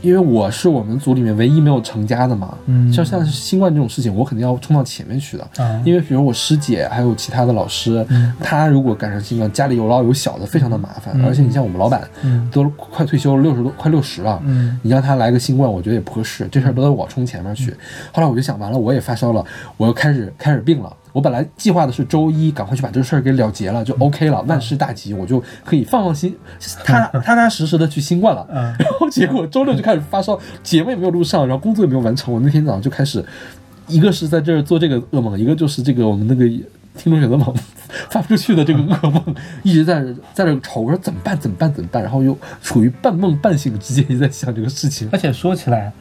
[0.02, 11.14] 因为我是我们组里面唯一没有成家的嘛，嗯像像新冠这种事情，我肯定要冲到前面去的，嗯因为比如我师姐还有其他的老师，嗯他如果赶上新冠，家里有老有小的，非常的麻烦。
[11.14, 17.72] 嗯而且你像我们老板，嗯都快退休了，六十多快六十了，嗯你让他来个新冠，我觉得也不合适，这事儿都得我冲前面去。
[18.12, 19.44] 后来我就想，完了，我也发烧了，
[19.76, 20.92] 我又开始开始病了。
[21.12, 26.36] 我本来计划的是周一赶快去把这个事儿给了结了，就 OK 了，万事大吉，我就可以放放心、
[26.84, 28.46] 踏踏踏实实的去新冠了。
[28.50, 32.32] 嗯然后结果周六就开始发烧，节目也没有录上，然后工作也没有完成。
[32.32, 33.24] 我那天早上就开始，
[33.86, 36.44] 一个是在这儿做这个噩梦，一个就是这个我们那个
[36.96, 37.54] 听众选择梦
[38.08, 39.22] 发不出去的这个噩梦，
[39.62, 40.02] 一直在
[40.32, 41.38] 在这愁，我说怎么办？
[41.38, 41.72] 怎么办？
[41.72, 42.02] 怎么办？
[42.02, 45.08] 然后又处于半梦半醒之间，一直在想这个事情。
[45.12, 45.92] 而且说起来，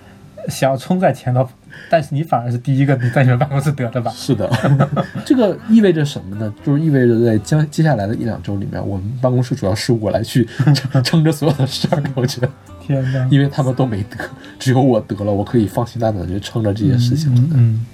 [0.48, 1.48] 想要冲在前头，
[1.90, 4.12] 但是你反而是第一个你在你们办公室得的吧？
[4.16, 4.50] 是的，
[5.26, 6.54] 这个意味着什么呢？
[6.66, 12.04] 就是意味着在将接下来的一两周里面，我们办公室主要是我来去撑撑着所有的事儿。
[12.16, 12.50] 我觉得，
[12.82, 13.28] 天哪！
[13.32, 14.18] 因为他们都没得，
[14.60, 17.42] 只有我得了，我可以放心大胆的去撑着这些事情了。
[17.54, 17.86] 嗯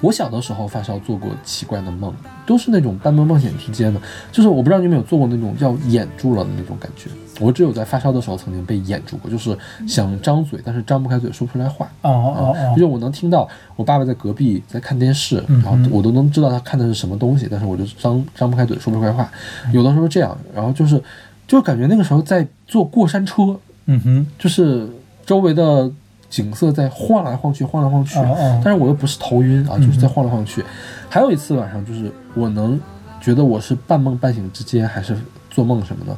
[0.00, 2.14] 我小的时候发烧做过奇怪的梦，
[2.46, 7.10] 都是那种半梦半醒之间的，就是我不知道你有没有做过那种要掩住了的那种感觉。
[7.40, 11.86] 我只有在发烧的时候曾经被掩住过，就是想张嘴，但是张不开嘴，说不出来话。
[12.02, 19.30] 哦哦哦，就是我能听到我爸爸在隔壁在看电视，嗯然后我都能知道他看的是什么东西，但是我就张张不开嘴，说不出来话。
[19.66, 21.00] 嗯有的时候这样，然后就是
[21.46, 24.88] 就感觉那个时候在坐过山车，嗯哼，就是
[25.24, 25.88] 周围的
[26.28, 28.16] 景色在晃来晃去，晃来晃去，
[28.62, 30.64] 但是我又不是头晕啊，就是在晃来晃去。
[31.08, 32.78] 还有一次晚上，就是我能
[33.20, 35.16] 觉得我是半梦半醒之间，还是
[35.50, 36.16] 做梦什么的，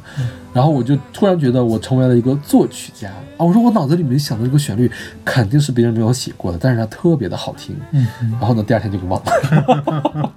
[0.53, 3.45] 然后我就突然觉得我成为了一个作曲家啊！
[3.45, 4.91] 我说我脑子里面想的这个旋律
[5.23, 7.75] 肯定是别人没有写过的，但是它特别的好听。
[8.33, 10.31] 然后呢，第二天就给忘了，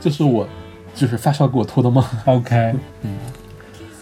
[0.00, 0.48] 这是我
[0.94, 2.02] 就是发烧给我托的梦。
[2.24, 3.10] ，OK，嗯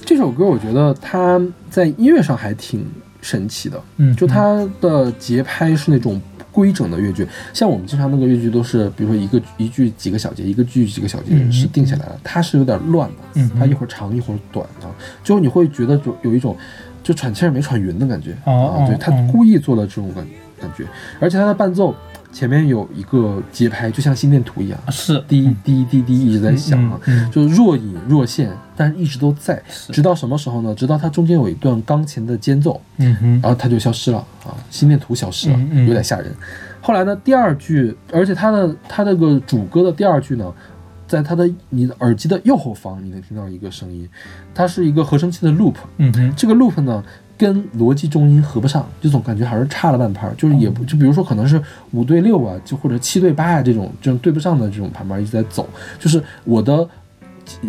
[0.07, 1.39] 这首歌我觉得它
[1.69, 2.87] 在音乐上还挺
[3.21, 6.21] 神奇的，嗯就它的节拍是那种
[6.53, 14.87] 规整的乐句，像我们经常那个乐句都是，比如说一个一句几个小节，一个句几个小节嗯是定下来的，它是有点乱的，嗯它一会儿长一会儿短的，
[15.23, 16.57] 就你会觉得就有一种
[17.03, 20.27] 就喘气儿没喘匀的感觉哦啊，对哦他故意做了这种感
[20.61, 20.85] 感觉，
[21.21, 21.95] 而且它的伴奏
[22.31, 27.01] 前面有一个节拍，就像心电图一样，是滴滴滴滴一直在响啊，
[27.33, 30.75] 就是若隐若现，但是一直都在，直到什么时候呢？
[30.75, 36.33] 直到它中间有一段钢琴的间奏，嗯哼，然后它就消失了啊，心电图消失了有点吓人。
[36.81, 40.53] 后来呢，第二句，而且它的它那个主歌的第二句呢，
[41.07, 44.09] 在它的你的耳机的右后方，你能听到一个声音，
[44.55, 47.03] 它是一个合成器的 loop，嗯哼，这个 loop 呢。
[47.39, 51.63] 跟逻辑重音合不上，就总感觉还是差了半拍儿，就是也不就比如说可能是
[51.93, 55.67] 五对六啊，就或者七对八啊这种这种对不上的这种盘盘一直在走，
[56.01, 56.87] 就是我的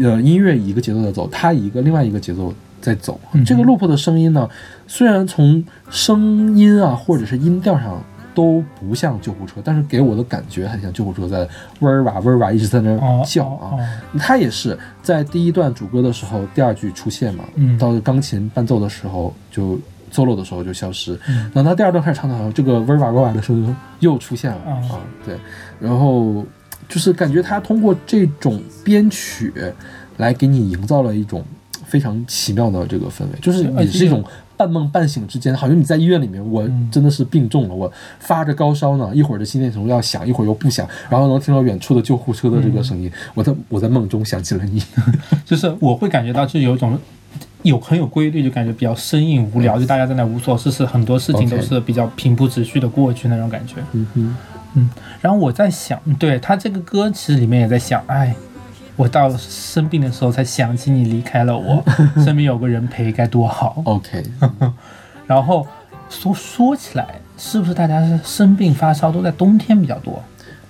[0.02, 2.52] 呃音乐以一个节奏在走，它以一个另外一个节奏
[2.82, 3.20] 在走。
[3.34, 3.46] 嗯。
[3.46, 4.50] 这个 loop 的声音呢，
[4.88, 8.04] 虽然从声音啊或者是音调上
[8.34, 11.48] 都不像救护车，但是给我的感觉很像救护车在
[11.80, 13.72] 嗡儿哇嗡儿哇一直在那叫啊。
[13.74, 13.80] 哦。
[14.18, 17.78] 它也是在第一段主歌的时候，第二句出现嘛，嗯。
[17.78, 19.80] 到钢琴伴奏的时候就
[20.12, 21.50] solo 的时候就消失，嗯。
[21.54, 24.72] 等到第二段开始唱的时候，这个嗡儿哇嗡儿哇的声音又出现了、哦。
[24.92, 25.36] 啊，对，
[25.80, 26.46] 然后
[26.88, 29.54] 就是感觉他通过这种编曲
[30.18, 31.44] 来给你营造了一种
[31.86, 34.24] 非常奇妙的这个氛围，就是也是一种
[34.60, 37.90] 半梦半醒之间，好像你在医院里面，我真的是病重了，我
[38.20, 44.84] 发着高烧呢，一会儿的心电图要响，一会儿又不响，然后能听到远处的救护车的这个声音，我在我在梦中想起了你，
[45.46, 47.00] 就是我会感觉到，就有一种
[47.64, 53.76] 有很有规律，就感觉比较生硬无聊，就大家在那无所事事，很多事情都是比较平铺直叙的过去那种感觉。
[53.94, 54.36] 嗯
[54.76, 54.90] 哼，
[55.22, 58.36] 然后我在想，对他这个歌其实里面也在想，哎，
[59.00, 61.82] 我到生病的时候才想起你离开了我，
[62.22, 63.82] 身边有个人陪该多好。
[63.86, 64.22] OK，
[65.26, 65.66] 然后
[66.10, 70.22] 说说起来，是不是大家是生病发烧都在冬天比较多？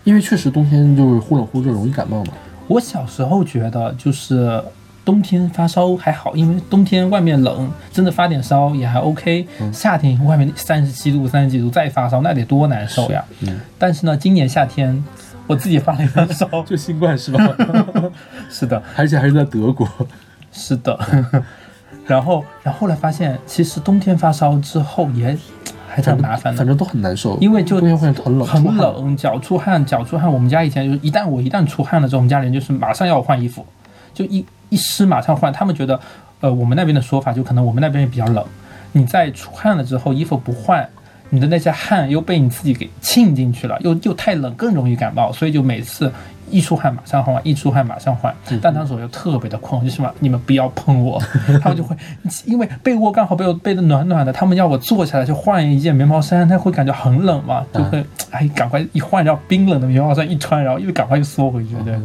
[0.04, 2.34] 因为确实冬天就是忽冷忽热，容易感冒嘛。
[2.68, 4.64] 我小时候觉得就是
[5.04, 9.48] 冬天发烧还好，因为冬天外面冷，真的发点烧也还 OK。
[9.74, 13.26] 夏天外面三十七度、三十几度再发烧，那得多难受呀！
[13.42, 15.04] 嗯，但是呢，今年夏天
[15.50, 17.39] 我自己发了一个烧， 就新冠是吧？
[18.52, 19.89] 是的，而且还是在德国。
[20.52, 20.97] 是的。
[22.06, 25.36] 然后，然后后来发现，其实冬天发烧之后也
[25.88, 26.68] 还挺麻烦的反。
[26.68, 28.78] 正都很难受，因为就冬天会很冷，很。
[28.78, 30.32] 冷，脚出汗，脚出汗。
[30.32, 33.66] 我们家以前就是一旦我一旦出汗了之后，我们家人就是马上要我换衣服，
[34.14, 35.52] 就一一湿马上换。
[35.52, 36.00] 他们觉得，
[36.41, 38.43] 呃，我们那边的说法就可能我们那边也比较冷，
[38.91, 40.88] 你在出汗了之后，衣服不换，
[41.30, 46.12] 你的那些汗又被你自己给沁进去了，又又太冷，更容易感冒，所以就每次。
[46.52, 48.36] 一出汗马上换，一出汗马上换。
[48.60, 51.22] 但当时我就特别的困，就是嘛，你们不要碰我，
[51.62, 51.96] 他们就会
[52.44, 61.96] 因为被窝刚好被我被的暖暖的，他们要我坐下来去换一件棉毛衫，他会感觉很冷嘛，就会哎赶快一换，然后冰冷的棉毛衫一穿，然后又赶快又缩回去，对。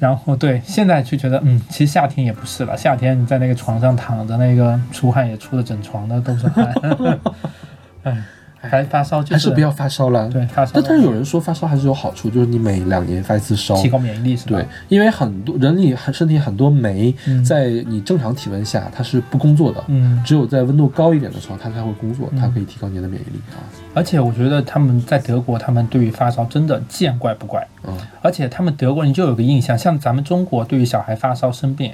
[0.00, 6.74] 然后对，现在就觉得嗯，其实夏天也不是了，夏天你在那个床上躺着，那个出汗也出的整床的都是汗，
[8.10, 10.28] 哎，还发烧就还是不要发烧了。
[10.28, 14.58] 对发烧但但是有人说发烧还是有好处，就是你每两年发一次烧，提高免疫力是吧？
[14.58, 23.60] 对，因为很多人里很身体很多酶嗯在你正常体温下它是不工作的，嗯，只有在温度高一点的时候它才会工作，它可以提高你的免疫力啊。
[23.94, 27.66] 而且我觉得他们在德国，他们对于发烧真的见怪不怪。
[27.86, 31.92] 嗯，而且他们德国人就有个印象，像咱们中国对于小孩发烧生病，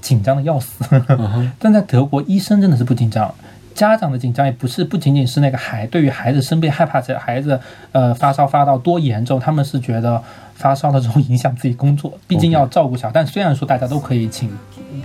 [0.00, 0.84] 紧张的要死，
[1.58, 3.32] 但在德国医生真的是不紧张。
[3.74, 7.58] 家长的紧张也不是不仅仅是那个孩对于孩子生病害怕这孩子
[7.92, 10.22] 呃发烧发到多严重，他们是觉得
[10.54, 13.12] 发烧了之后影响自己工作， 毕竟要照顾小孩。
[13.12, 14.50] 但虽然说大家都可以请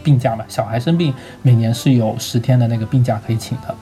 [0.03, 3.75] 病假嘛，小孩生病每年是有十天的那个病假可以请的。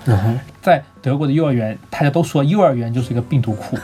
[0.67, 3.77] 在德国的幼儿园，大家都说幼儿园就是一个病毒库，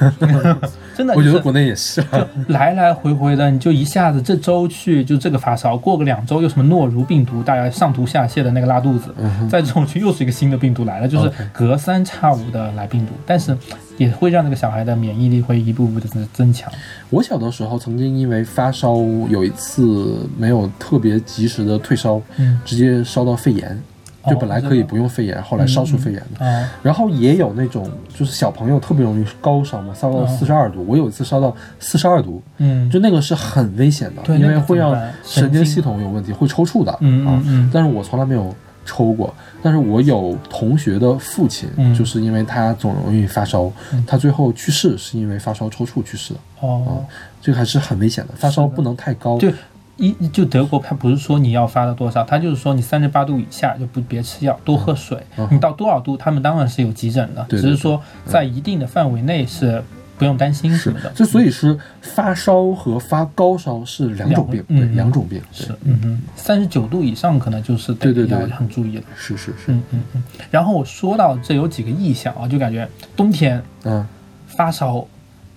[0.93, 2.03] 真的、就是我觉得国内也是。
[2.49, 9.15] 来来回回的，你就一下子这周去就这个发烧，过个两周又什么诺如病毒，大家上吐下泻的那个拉肚子，
[9.49, 13.57] 再这种去又是一个新的病毒来了，就是隔三差五的来病毒，但是
[13.95, 16.69] 也会让那个小孩的免疫力会一步步的增强。
[17.09, 18.97] 我小的时候曾经因为发烧，
[19.29, 22.59] 有一次没有特别及时的退烧，嗯。
[22.65, 23.81] 直接烧到肺炎，
[24.29, 26.45] 就本来可以不用肺炎，后来烧出肺炎的。
[26.45, 30.85] 啊，然后也有那种就是小朋友特别容易高烧嘛，烧到哦四十二度。
[30.87, 36.97] 我有一次烧到四十二度，嗯，就那个是很危险的，因为会让神经系统有问题，会抽搐的。
[37.01, 38.55] 嗯啊嗯嗯但是我从来没有
[38.85, 46.39] 抽过，但是我有同学的父亲，嗯就是因为他总容易发烧，嗯他最后去世是因为发烧抽搐去世的。
[46.61, 47.03] 哦，
[47.41, 49.37] 这个还是很危险的，发烧不能太高。
[49.37, 49.51] 就
[49.97, 55.17] 一就德国，它不是说你要发到多少，它就是说你三十八度以下就不别吃药，多喝水。
[55.37, 59.83] 嗯你到多少度，他们当然是有急诊的，对对只是说在一定的范围内是
[60.17, 61.09] 不用担心什么的。
[61.11, 65.41] 就所以是发烧和发高烧是两种病，对，两嗯两种病。
[65.51, 69.03] 是，嗯嗯，三十九度以上可能就是得对对对要很注意了。
[69.15, 70.23] 是是是，嗯嗯嗯。
[70.49, 74.05] 然后我说到这有几个意象啊，就感觉冬天嗯
[74.47, 75.05] 发烧、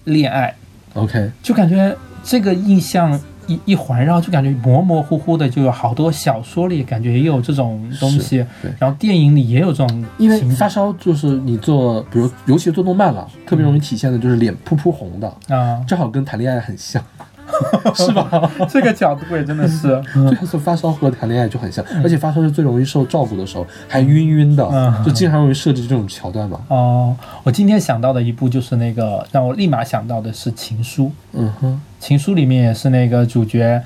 [0.04, 0.54] 恋爱
[0.94, 8.44] ，，OK，就感觉这个印象一一环绕，就感觉模模糊糊的，就有好多小说里感觉也有这种东西，
[8.78, 17.02] 然后电影里也有这种因为情发烧就是你做，比如尤其做动漫了，特别容易体现的就是脸扑扑红的，啊，正好跟谈恋爱很像，
[17.94, 18.50] 是吧？
[18.68, 25.04] 这个角度也真的是，对，所以发烧和谈恋爱就很像，而且发烧是最容易受照顾的时候，还晕晕的，嗯。
[25.04, 26.60] 就经常容易设置这种桥段嘛。
[26.68, 33.80] 哦，我今天想到的一部就是那个让我立马想到的是《情书》，《嗯哼，情书》里面也是那个主角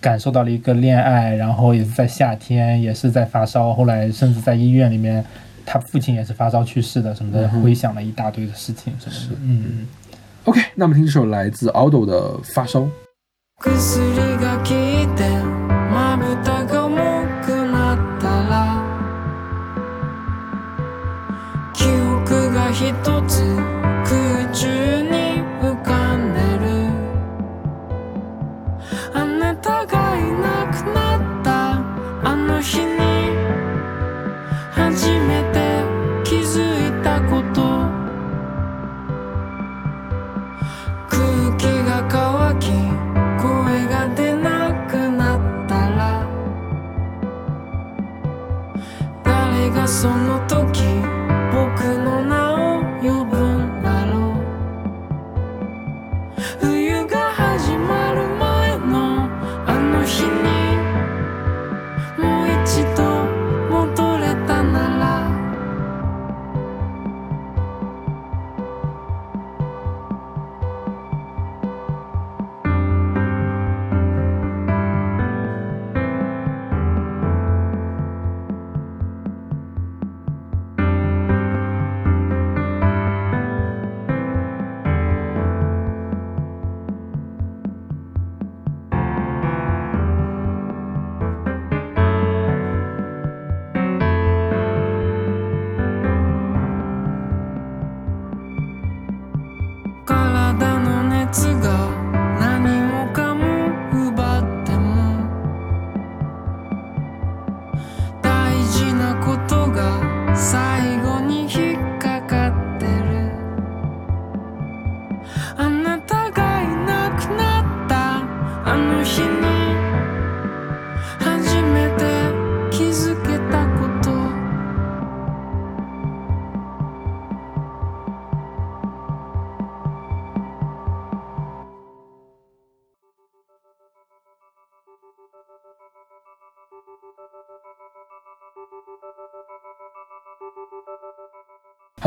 [0.00, 5.24] 感受到了一个恋爱，然后也是在夏天，也是在发烧，后来甚至在医院里面，
[5.66, 9.86] 他父亲也是发烧去世的，什么的，回想了一大堆的事情什么的，嗯嗯。
[10.44, 12.80] OK，那么听这首来自 Aldo 的《发烧》。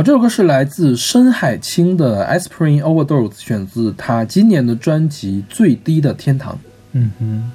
[0.07, 6.53] 这首歌是来自深海清的《Aspirin Overdose》，选自他今年的专辑《最低的天堂》。
[6.93, 7.51] 嗯哼，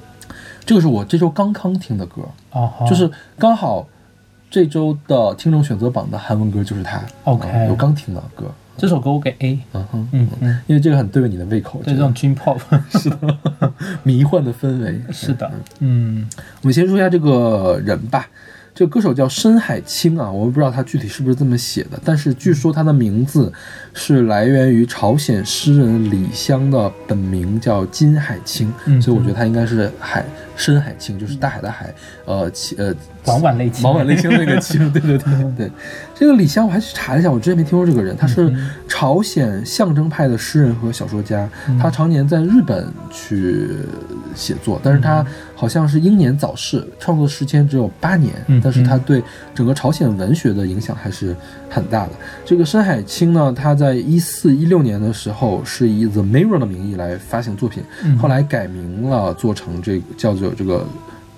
[0.66, 3.88] 这个是我这周刚刚听的歌，哦，好就是刚好
[4.50, 7.02] 这周的听众选择榜的韩文歌就是它。
[7.24, 8.44] OK 嗯有刚听的歌。
[8.76, 9.58] 这首歌我给 A。
[9.72, 12.58] 嗯哼，嗯嗯，因为这个很对你的胃口，对这种 dream pop，
[13.00, 13.72] 是的，
[14.02, 15.00] 迷幻的氛围。
[15.10, 16.28] 是的，嗯
[16.60, 18.28] 我们先说一下这个人吧。
[18.74, 23.52] 这个歌手叫深海清啊，我们不知道他具体是不是这么写的，但是据说他的名字
[23.92, 30.24] 是来源于朝鲜诗人李湘的本名叫金海清，嗯所以我觉得他应该是海
[30.56, 31.92] 深海清，就是大海的海，
[32.24, 32.94] 呃，清呃
[33.26, 35.52] 晚晚泪清晚晚泪清那个清，对对对。
[35.56, 35.70] 对。
[36.14, 38.54] 这个李湘我还去查了一下，我之前没听说这个人，他是
[38.86, 41.48] 朝鲜象征派的诗人和小说家，
[41.80, 43.70] 他常年在日本去
[44.34, 45.24] 写作，但是他
[45.54, 49.22] 好像是英年早逝，创作时间只有八年，嗯但是他对
[49.52, 51.34] 整个朝鲜文学的影响还是
[51.68, 52.12] 很大的。
[52.44, 58.16] 这个深海清呢，他在一四一六年的时候是以 The Mirror 的名义来发行作品，嗯。
[58.18, 60.86] 后来改名了，做成这个叫做这个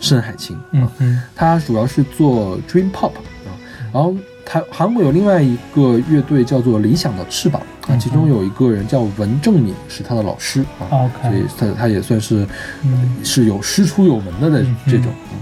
[0.01, 0.59] 深海清。
[0.73, 1.23] 嗯嗯。
[1.35, 3.53] 他主要是做 Dream Pop 啊，
[3.93, 11.31] 然后台韩国有另外一个乐队叫做理想的翅膀啊，嗯其中有一个人叫文正敏，是他的老师啊，OK。
[11.31, 11.45] 所以
[11.75, 12.47] 他他也算是
[12.83, 13.17] 嗯。
[13.25, 15.07] 是有师出有门的的嗯这种。
[15.33, 15.39] 嗯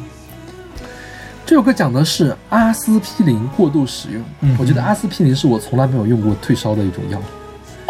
[1.45, 7.21] 这首歌讲的是阿司匹林过度使用，嗯我觉得阿司匹林是我从来没有用过退烧的一种药，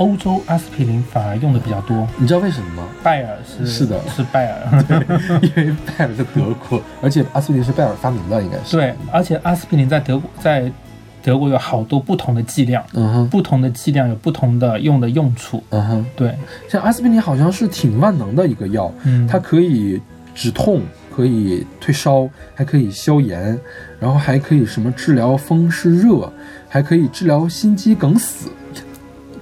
[0.02, 2.88] 欧洲阿司匹林反而用的比较多，你知道为什么吗？
[3.04, 4.84] 拜耳是是的是拜耳，
[5.40, 8.76] 因为拜耳在德国，而且阿司匹林是拜耳发明的，应该是。
[8.76, 10.70] 对，而且阿司匹林在德国在
[11.22, 16.06] 德国有好多不同的剂量，嗯哼，不同的剂量有不同的用的用处，嗯哼。
[16.16, 16.36] 对，
[16.68, 20.02] 像阿司匹林好像是挺万能的一个药，嗯它可以
[20.34, 20.82] 止痛，
[21.14, 23.56] 可以退烧，还可以消炎，
[24.00, 26.32] 然后还可以什么治疗风湿热，
[26.68, 28.50] 还可以治疗心肌梗死。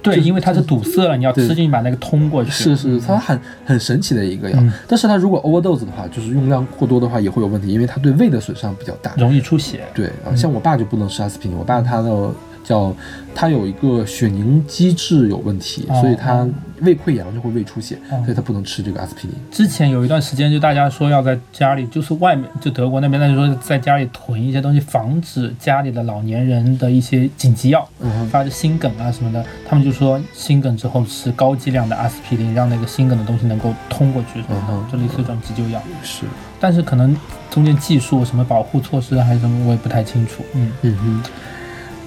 [0.01, 4.59] 对，因为它是堵塞了，你要吃进去把那个通过去，是是，它很很神奇的一个药。
[4.59, 9.13] 嗯但是它如果 overdose 的话，就是用量过多的话也会有问题，因为它对胃的损伤比较大。
[9.17, 12.31] 容易出血，对啊，像我爸就不能吃阿司匹林，我爸他的
[12.63, 12.93] 叫
[13.33, 16.47] 他有一个血凝机制有问题，哦所以他
[16.81, 19.35] 胃溃疡就会胃出血，哦所以他不能吃这个阿司匹林。
[19.51, 29.45] 之前有一段时间，就大家说要在家里，就是外面就德国那边，那就说在家里囤一些东西，防止家里的老年人的一些紧急药，嗯发的心梗啊什么的。
[29.67, 35.81] 他们就说心梗之后吃高剂量的阿司匹林，让那个心梗的东西能够通过去嗯哼就类似这种急救药。
[36.03, 36.25] 是，
[36.59, 37.15] 但是可能
[37.49, 40.43] 中间技术什么保护措施还是什么，我也不太清楚。
[40.53, 41.23] 嗯，嗯哼，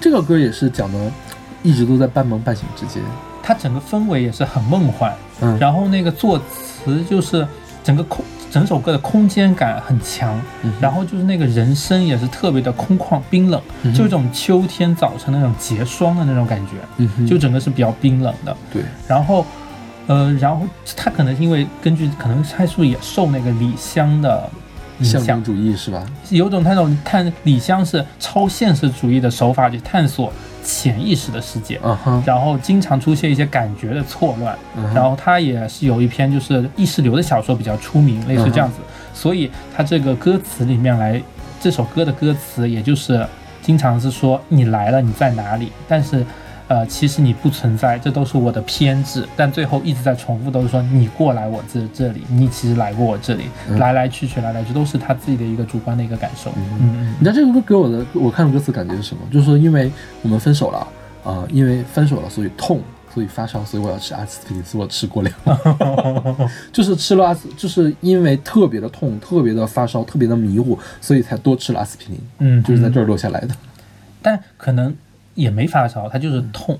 [0.05, 1.11] 这个歌也是讲的，
[1.63, 3.01] 一直都在半梦半醒之间。
[3.41, 5.57] 它整个氛围也是很梦幻，嗯。
[5.57, 7.47] 然后那个作词就是
[7.83, 10.71] 整个空整首歌的空间感很强，嗯。
[10.79, 18.55] 然后就是那个人声也是特别的空旷冰冷，嗯就有一种秋天早晨那种结霜的那种感觉，嗯，就整个是比较冰冷的。
[18.71, 19.43] 对，然后，
[20.05, 24.47] 呃，然后他可能因为根据可能蔡树也受那个李湘的
[24.99, 26.05] 影响象征，主义是吧？
[26.29, 30.31] 有种那种探李湘是超现实主义的手法去探索
[30.63, 31.79] 潜意识的世界。
[32.25, 34.57] 然后经常出现一些感觉的错乱，
[34.93, 38.77] 然后他也是有一篇就是意识流的小说比较出名，类似这样嗯子，
[39.13, 41.21] 所以他这个歌词里面来，
[41.59, 43.25] 这首歌的歌词也就是
[43.61, 46.25] 经常是说你来了你在哪里，但是
[46.67, 53.77] 呃其实你不存在，这都是我的偏执，但最后一直在重复都是说你过来我这这里，你其实来过我这里，嗯。
[53.77, 56.79] 来来去去来来去都是他自己的一个主观的一个感受，嗯。
[56.81, 59.21] 嗯你知道这首歌给我的，我看歌词感觉是什么？
[59.31, 59.91] 就是说，因为
[60.21, 60.87] 我们分手了
[61.23, 62.79] 啊、因为分手了，所以痛，
[63.11, 65.35] 所以发烧，所以我要吃阿司匹林，所以我吃过量，
[66.71, 73.55] 就是吃了阿司，就是因为特别的痛，特别的发烧，特别的迷糊，所以才多吃了阿司匹林，嗯，嗯就是在这儿落下来的。
[74.21, 74.93] 但可能
[75.35, 76.77] 也没发烧，他就是痛。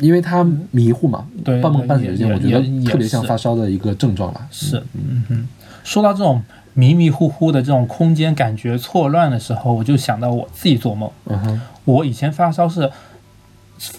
[0.00, 4.48] 因为他迷糊嘛，对半梦半醒我觉得特别像发烧的一个症状了。
[4.50, 5.48] 是，嗯哼。
[5.84, 6.42] 说到这种
[6.74, 11.08] 迷迷糊糊的这种空间感觉错乱的时候，我就想到我自己做梦。
[11.26, 12.90] 嗯哼，我以前发烧是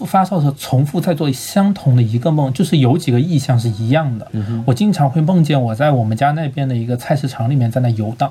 [0.06, 4.26] 发烧的时候重复在做相同的一个梦，就是有几个意象是一样的。
[4.64, 8.30] 我经常会梦见我在我们家那边的一个菜市场里面在那游荡，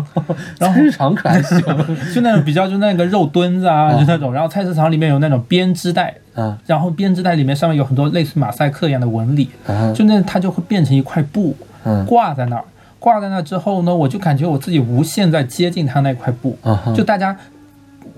[0.58, 1.60] 然后菜市场可还行
[2.14, 12.04] 就那种比较就那个肉墩子啊，就那种，然后菜市场里面有那种编织袋，啊然后编织袋里面上面有很多类似马赛克一样的纹理，啊就那它就会变成一块布嗯。
[12.06, 12.64] 挂在那儿，
[12.98, 16.56] 挂在那之后呢，我就感觉我自己无限在接近它那块布，
[16.96, 17.36] 就大家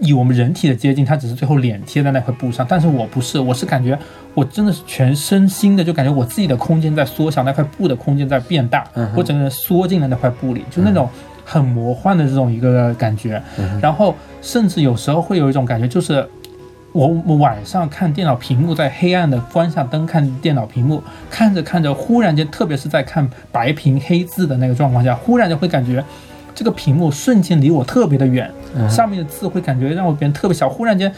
[0.01, 3.99] 以我们人体的接近，它只是最后脸贴在那块布上，但是我不是，我是感觉
[4.35, 11.09] 我真的是全身心的，就感觉我自己的空间在缩小，那块布的空间在变大，嗯我整个人缩进了那块布里，就那种
[11.45, 13.43] 很魔幻的这种一个感觉。
[13.59, 16.29] 嗯然后甚至有时候会有一种感觉，就是
[16.93, 26.05] 我我晚上看电脑屏幕，在黑暗的关下灯看电脑屏幕，看着看着，忽然间，特别是在看白屏黑字的那个状况下，忽然间会感觉
[26.57, 31.13] 这个屏幕瞬间离我特别的远，嗯上面的字会感觉让我变得特别小，忽然间。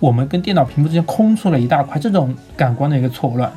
[0.00, 3.50] 我们跟电脑屏幕之间空出了一大块，这种感官的一个错乱，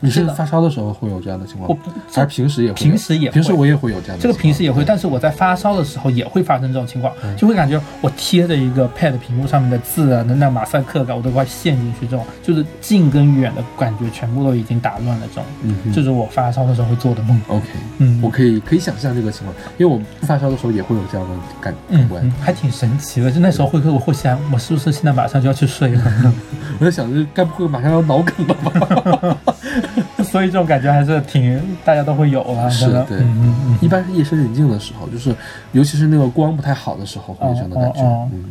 [0.00, 2.74] 你是是的发烧的时候会有这样的情况不还是平时也会？
[2.74, 4.22] 平时也会平时我也会有这样的。
[4.22, 17.40] 这个平时也会，但是我在发烧的时候也会发生这种情况，嗯就会感觉我贴着一个 Pad 屏幕上面的字啊，那那马赛克感我都快陷进去，这种就是近跟远的感觉全部都已经打乱了，这种，嗯哼这是我发烧的时候会做的梦。
[17.48, 17.66] OK，
[17.98, 22.22] 嗯我可以可以想象这个情况，因为我不发烧的时候也会有这样的感感官。
[22.22, 23.30] 嗯嗯，还挺神奇的。
[23.30, 26.34] 就那时候会会我会想，我是不是现在马上就要去睡了？
[26.78, 29.38] 我在想，这该不会马上要脑梗了吧？
[30.24, 32.68] 所以这种感觉还是挺大家都会有啊。
[32.68, 33.78] 是的对嗯嗯嗯。
[33.80, 35.34] 一般是夜深人静的时候，就是
[35.72, 38.00] 尤其是那个光不太好的时候，会有这样的感觉。
[38.32, 38.44] 嗯，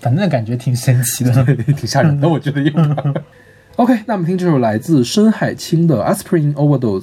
[0.00, 1.44] 反正感觉挺神奇的。
[1.76, 2.72] 挺吓人的，我觉得有。
[3.76, 7.00] OK，那我们听这首来自深海清的《Aspirin Overdose》。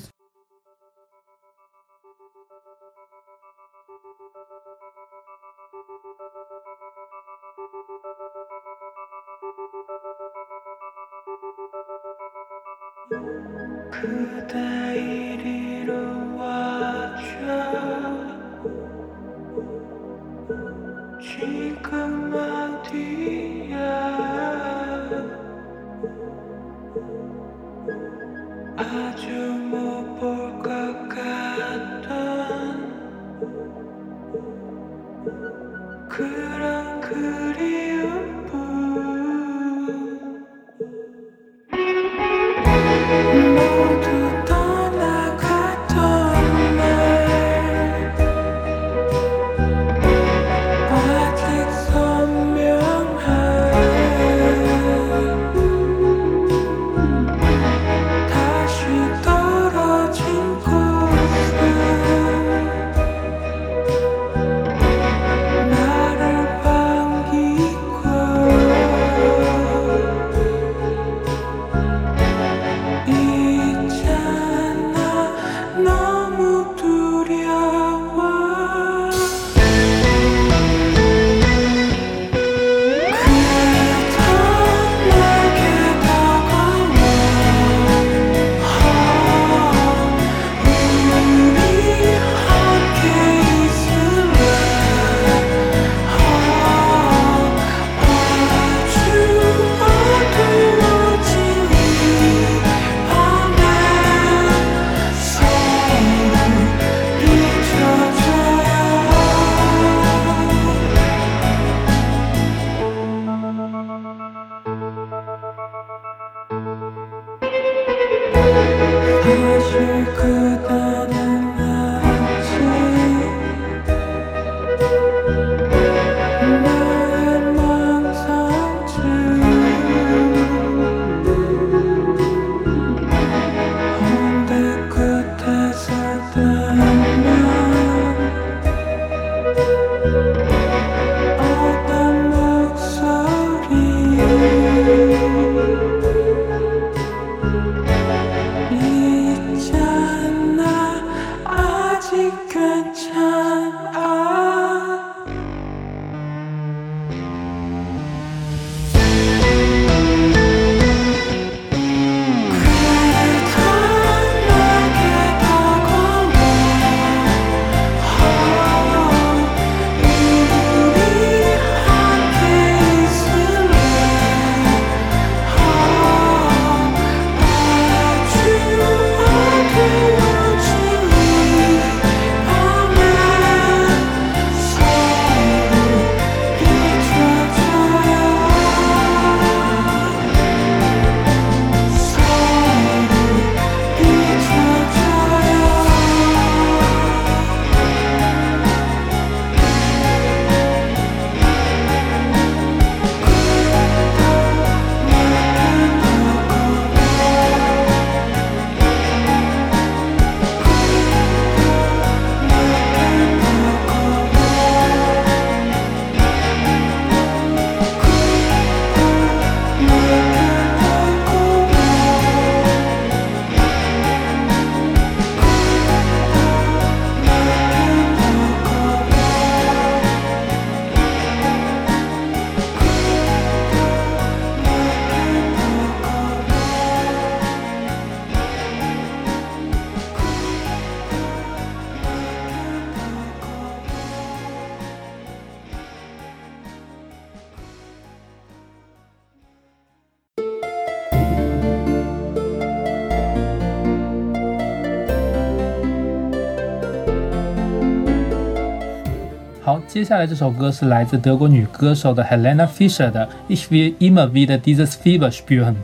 [260.10, 265.76] 下来这首歌是来自德国女歌手的 Helena Fischer 的 Ich will immer wieder dieses Fieber spüren，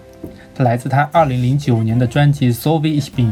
[0.58, 3.30] 来自她2009年的专辑 So wie ich bin。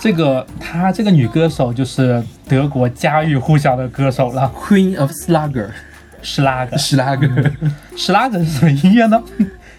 [0.00, 5.68] 这个她这个女歌手就是德国家喻户晓的歌手了，Queen of Slugger，
[6.22, 6.76] 施拉格。
[6.76, 7.28] 施拉格，
[7.96, 9.22] 施拉格是什么音乐呢？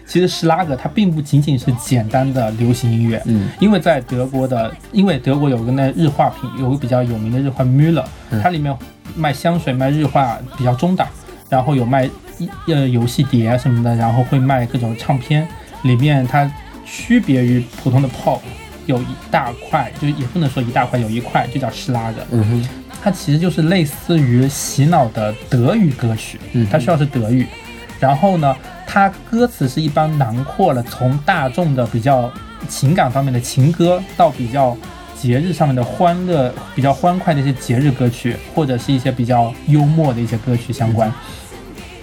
[0.06, 8.04] 其实施拉格它并不仅仅是简单的流行音乐，嗯，因为在德国的，因为德国有个那日化品，有个比较有名的日化 Müller，
[8.42, 8.76] 它里面
[9.16, 11.08] 卖香水、卖日化比较中档，
[11.48, 12.04] 然后有卖
[12.38, 15.48] 一呃游戏碟啊什么的，然后会卖各种唱片，
[15.84, 16.52] 里面它
[16.84, 18.40] 区别于普通的 pop，
[18.84, 22.68] 有一大块，就也不能说一大块，有一块就叫施拉格，嗯哼，
[23.02, 27.46] 它其实就是类似于洗脑的德语歌曲嗯，它需要是德语。
[28.04, 28.54] 然后呢，
[28.86, 32.30] 它歌词是一般囊括了从大众的比较
[32.68, 34.76] 情感方面的情歌，到比较
[35.16, 41.10] 节日上面的欢乐、比较欢快的一些节日歌曲，或者是一些比较幽默的一些歌曲相关。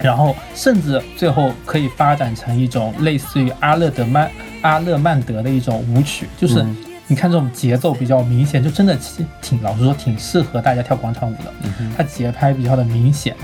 [0.00, 4.28] 然后甚至最后可以发展成一种类似于阿勒德曼
[4.62, 6.66] 阿勒曼德的一种舞曲，就是
[7.06, 11.52] 你看这种节奏比较明显，就真的其实挺老实说挺适合大家跳广场舞的。
[11.96, 13.36] 它节拍比较的明显，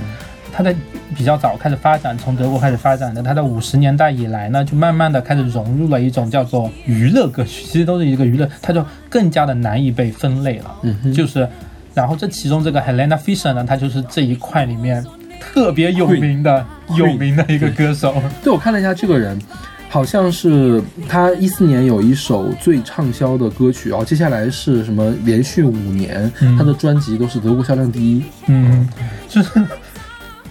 [0.58, 0.74] 它在
[1.16, 10.74] 比较早开始发展，从德国开始发展的，它在五十年代以来呢，就慢慢的开始融入了一种叫做娱乐歌曲，其实都是一个娱乐，它就更加的难以被分类了。
[10.82, 11.48] 嗯哼，就是，
[11.94, 15.06] 然后这其中这个 Helena Fischer 呢，她就是这一块里面
[15.40, 18.20] 特别有名的有名的一个歌手。
[18.42, 19.40] 对，我看了一下这个人，
[19.88, 28.24] 好像是他一四年有一首最畅销的歌曲，然后接下来是什么连续五年，嗯他的专辑都是德国销量第一。
[28.48, 28.88] 嗯，
[29.28, 29.50] 就是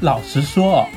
[0.01, 0.87] 老实说，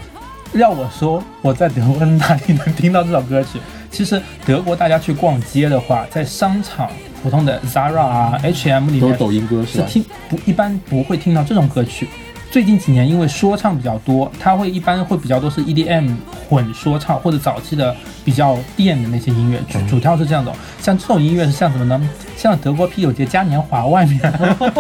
[0.53, 3.59] 要我说我在德国哪里能听到这首歌曲？
[3.91, 6.91] 其实德国大家去逛街的话，在商场
[7.23, 9.87] 普通的 Zara 啊、H&M 里面都是抖音歌是吧？
[9.87, 12.09] 是听不一般不会听到这种歌曲。
[12.51, 16.17] 最近几年因为说唱比较多，它会一般会比较多是 EDM
[16.49, 17.95] 混说唱或者早期的
[18.25, 20.53] 比较电的那些音乐，主主调是这样的。
[20.81, 22.11] 像这种音乐是像什么呢？
[22.37, 24.21] 像德国啤酒节嘉年华外面，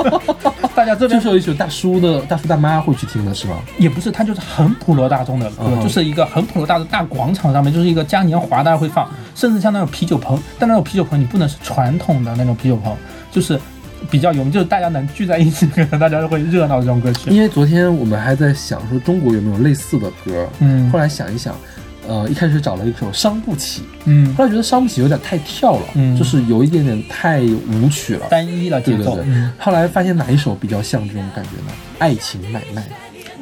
[0.75, 3.57] 大家这边就是有一首大叔的大叔大妈会去听的是吗？
[3.79, 12.97] 也不是，它就是很普罗大众的歌，就是一个很普罗大众大广场上面，就是一个嘉年华，大家会放，甚至像那种啤酒棚，但那种啤酒棚你不能是传统的那种啤酒棚，
[13.31, 13.61] 就是
[14.11, 17.31] 比较有名，就是大家能聚在一起，可能大家会热闹这种歌曲。
[17.31, 21.57] 因为昨天我们还在想说中国有没有类似的歌，嗯后来想一想，
[22.09, 28.27] 呃，一开始找了一首《伤不起》，嗯，后来觉得《伤不起》有点太跳了，嗯就是有一点点太舞曲了。
[28.29, 29.15] 单一了节奏。
[29.15, 31.73] 对对对嗯，后来发现哪一首比较像这种感觉呢？
[31.99, 32.85] 爱情买卖。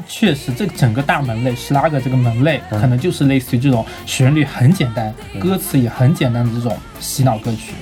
[0.09, 7.75] 确实，这整个大门类十拉格这个门类，嗯可能就是类似于这种旋律很简单、歌词也很简单的这种洗脑歌曲，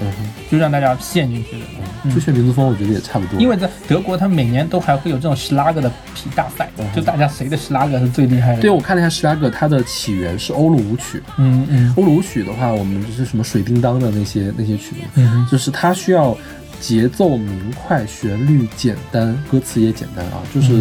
[0.51, 1.65] 就让大家陷进去的。
[2.05, 3.41] 嗯就炫民族风，我觉得也差不多。
[3.41, 8.61] 因为在德国，它每年都还会有这种十拉格的比大赛，就大家谁的十拉格是最厉害的。
[8.61, 11.21] 嗯对我看了一下十拉格，它的起源是欧陆舞曲。
[11.37, 16.37] 嗯嗯欧陆舞曲的话，我们就是什么水叮当的那些那些曲子，嗯就是它需要
[16.81, 20.73] 节奏明快，旋律简单，歌词也简单啊，就是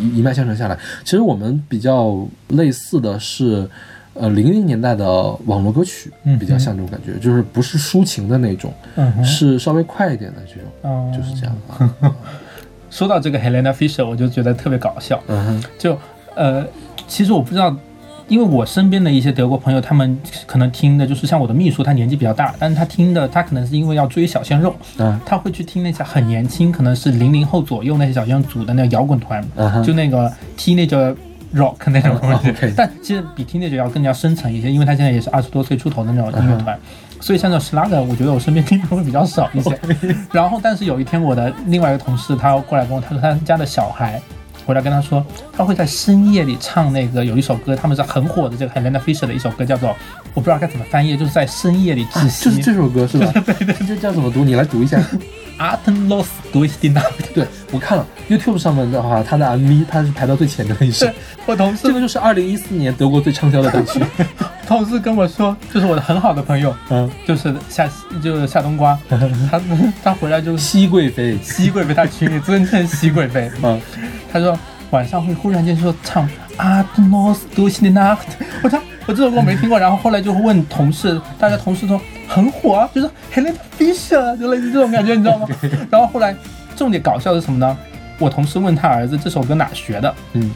[0.00, 0.78] 一一脉相承下来。
[1.04, 3.68] 其实我们比较类似的是。
[4.16, 5.04] 呃，零零年代的
[5.46, 11.56] 网络歌曲嗯比较像这种感觉，就是不是抒情的那种，嗯，是稍微快一点的这种，哦就是这样。
[11.68, 12.14] 啊。
[12.88, 15.20] 说到这个 Helena Fischer，我就觉得特别搞笑。
[15.76, 15.98] 就
[16.36, 16.64] 呃，
[17.08, 17.76] 其实我不知道，
[18.28, 31.14] 因为我身边的一些德国朋友，他们可能听的就是像我的秘书，他年纪比较大，但是他听的他可能是因为要追小鲜肉，嗯，他会去听那些很年轻，可能是零零后左右那些小鲜肉组的那个摇滚团，嗯就那个 teenager
[31.54, 32.52] rock 那种东西。
[32.76, 36.78] 但其实比 teenager 要更加深层一些，因为他现在也是二十多岁出头的那种音乐团。
[37.20, 39.78] 所以像这种 Slugger，我觉得我身边听的会比较少一些。
[40.30, 44.20] 然后，但是有一天我的另外一个同事他过来跟我，他说他家的小孩
[44.66, 45.24] 回来跟他说，
[45.56, 49.96] 他会在深夜里唱那个有一首歌，他们是很火的这个 Helena Fischer 的一首歌，叫做
[50.34, 52.44] 我不知道该怎么翻译，就是在深夜里窒息。
[52.46, 53.30] 就是这首歌是吧？
[53.32, 54.44] 对对，这叫怎么读？
[54.44, 55.00] 你来读一下。
[55.56, 57.32] Atenlos durch die Nacht。
[57.32, 61.14] 对我看了 YouTube 上面的话，他的 MV 他是排到最前面的一首对。
[61.46, 64.00] 我同事这个就是二零一四年德国最畅销的单曲。
[64.66, 67.88] 同事跟我说，就是我的很好的朋友，嗯，就是夏
[68.22, 69.60] 就是夏冬瓜，他
[70.02, 71.38] 他回来就是熹贵妃。
[71.44, 73.48] 熹贵妃，他群里尊称熹贵妃。
[73.62, 73.80] 嗯，
[74.34, 74.58] 他说
[74.90, 76.28] 晚上会忽然间说唱
[76.58, 78.18] Atmos durch die Nacht，
[78.64, 79.78] 我操，我这首歌我没听过。
[79.78, 85.46] 然后后来就问同事，大家同事说很火啊，就是 Helena Fischer，就类似这种感觉，你知道吗？
[85.88, 86.34] 然后后来
[86.74, 87.78] 重点搞笑的是什么呢？
[88.18, 90.50] 我同事问他儿子这首歌哪学的，嗯，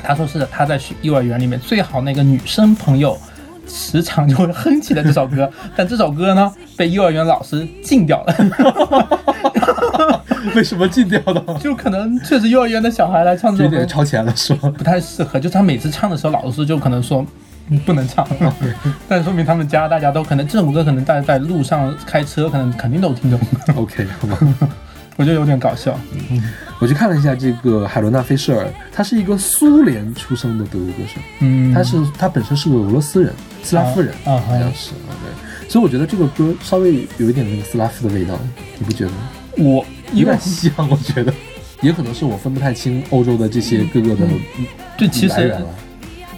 [0.00, 3.18] 他说是他在学幼儿园里面最好那个女生朋友。
[3.66, 10.13] 时常就会哼起来这首歌，但这首歌呢被幼儿园老师禁掉了。
[10.54, 11.42] 为什么禁掉的？
[11.60, 14.68] 就可能确实幼儿园的小孩来唱这有点首歌超前了，是吧？
[14.76, 17.24] 不太适合，就是他每次唱的时候，老师就可能说。
[17.70, 18.28] 嗯不能唱，
[19.08, 23.40] 但说明他们家大家都可能这首歌可能大家在路上开车，可能肯定都听懂
[23.74, 24.38] ，OK，好吧。
[25.16, 25.98] 我觉得有点搞笑。
[26.78, 33.32] 我去看了一下这个海伦娜·菲舍尔，她是一个苏联出生的德国歌手，嗯，她是她本身是个俄罗斯人，
[33.62, 35.70] 斯拉夫人，啊啊好像是啊，对。
[35.70, 38.38] 所以我觉得这个歌稍微有一点那个斯拉夫的味道，
[38.76, 39.16] 你不觉得吗？
[39.56, 39.86] 我
[40.18, 41.32] 有点像，我觉得，
[41.82, 44.26] 也可能是我分不太清欧洲的这些各个的
[44.96, 45.54] 对，其实。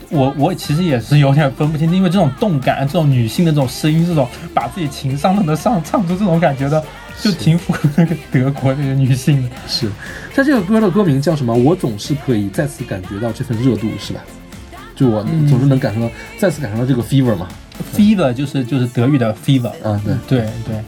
[0.09, 6.81] 我我其实也是有点分不清，因为这种动感、这种女性的这种声音，这种把自己情商都能上唱出这种感觉的，
[7.20, 9.49] 就挺符合那个德国那个女性的。
[9.66, 9.91] 是，
[10.33, 11.53] 它这个歌的歌名叫什么？
[11.53, 14.20] 我总是可以再次感觉到这份热度，是吧？
[14.95, 16.09] 就我嗯总是能感受到，
[16.39, 17.49] 再次感受到这个 fever 嘛。
[17.93, 20.85] fever 就是就是德语的 fever，啊，对，对对，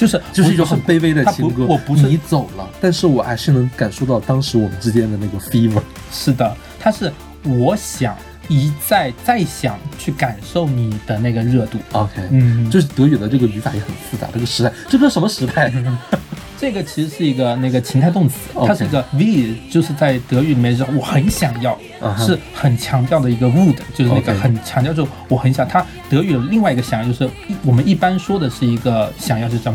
[0.00, 1.66] 就是就是一种很卑微的情歌。
[1.66, 5.82] 不我不是你走了，但是我还是能感受到当时我们之间的那个 fever。
[6.10, 7.12] 是的，它是
[7.44, 8.16] 我想
[8.48, 11.78] 一再再想去感受你的那个热度。
[11.92, 15.70] OK，嗯，就是德语的这个语法也很复杂，这个时代，这个什么时态？
[16.60, 18.34] 这个其实是一个那个情态动词
[18.66, 21.78] 它是一个 will，就是在德语里面是我很想要
[22.18, 25.66] 是很强调的一个 would，就是那个很强调，就我很想。
[25.66, 27.30] 它德语有另外一个想要，就是
[27.64, 29.72] 我们一般说的是一个想要，是叫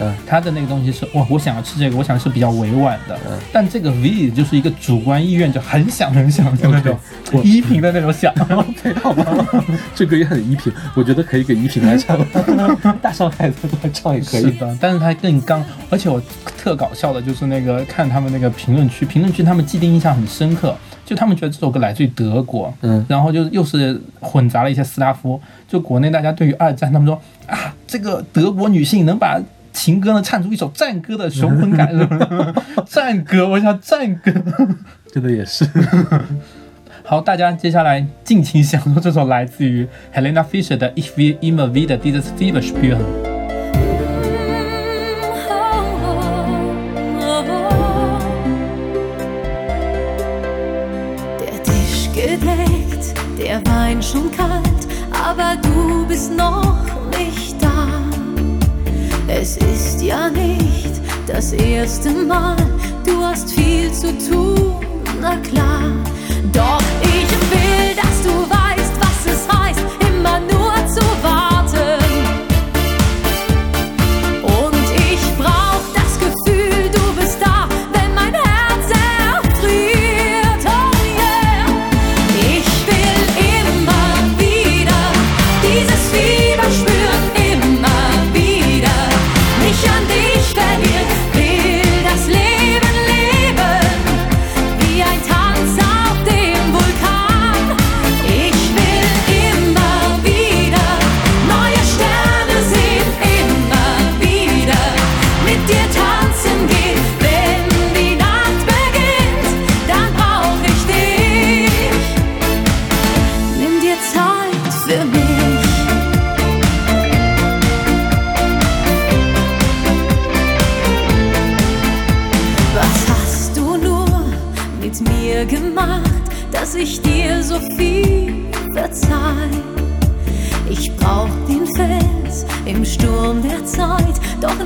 [0.00, 3.38] 嗯它的那个东西是哇，我想要吃这个，我想是比较委婉的嗯。
[3.50, 6.98] 但这个 will 就是一个主观意愿，就很想很想的那种
[7.42, 8.30] 依萍的那种想。
[8.50, 9.24] OK， 好吧，
[9.94, 12.18] 这个也很依萍，我觉得可以给依萍来唱，
[13.00, 14.42] 大上海的来唱也可以。
[14.42, 16.17] 是的，但是它更刚，而且我
[16.56, 29.40] 特搞笑的就是那个看他们那个评论区，评论区他们既定印象很深刻，就他们觉得这首歌来自于德国，嗯然后就又是混杂了一些斯拉夫，就国内大家对于二战，他们说啊，这个德国女性能把。
[29.70, 31.88] 情歌呢，唱出一首战歌的雄浑感？
[32.84, 34.32] 战歌，我想战歌。
[35.12, 35.64] 真的也是。
[37.04, 42.98] 好，大家接下来尽情享受这首来自于 Helena Fischer 的《Ich will immer wieder dieses Fieber spüren》。
[56.18, 56.76] Du bist noch
[57.16, 57.86] nicht da.
[59.28, 62.56] Es ist ja nicht das erste Mal,
[63.04, 64.74] du hast viel zu tun,
[65.20, 65.92] na klar.
[66.52, 68.07] Doch ich will, dass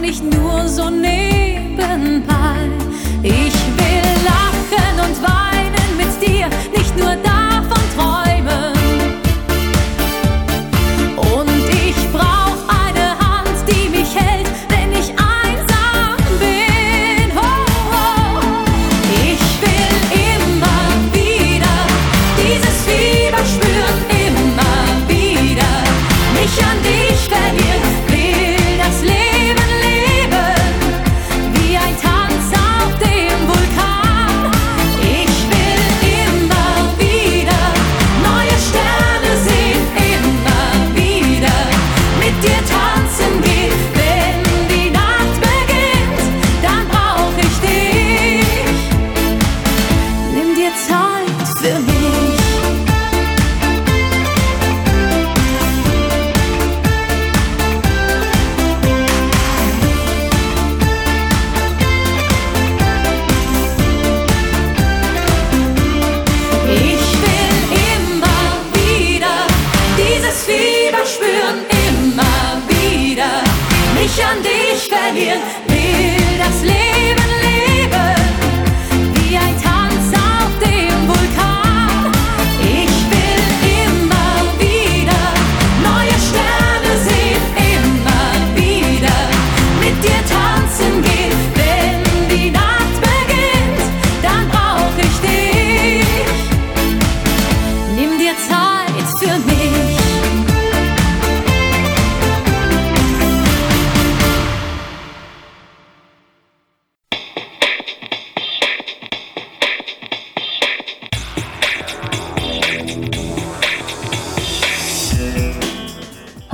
[0.02, 2.31] nicht nur so nebenbei.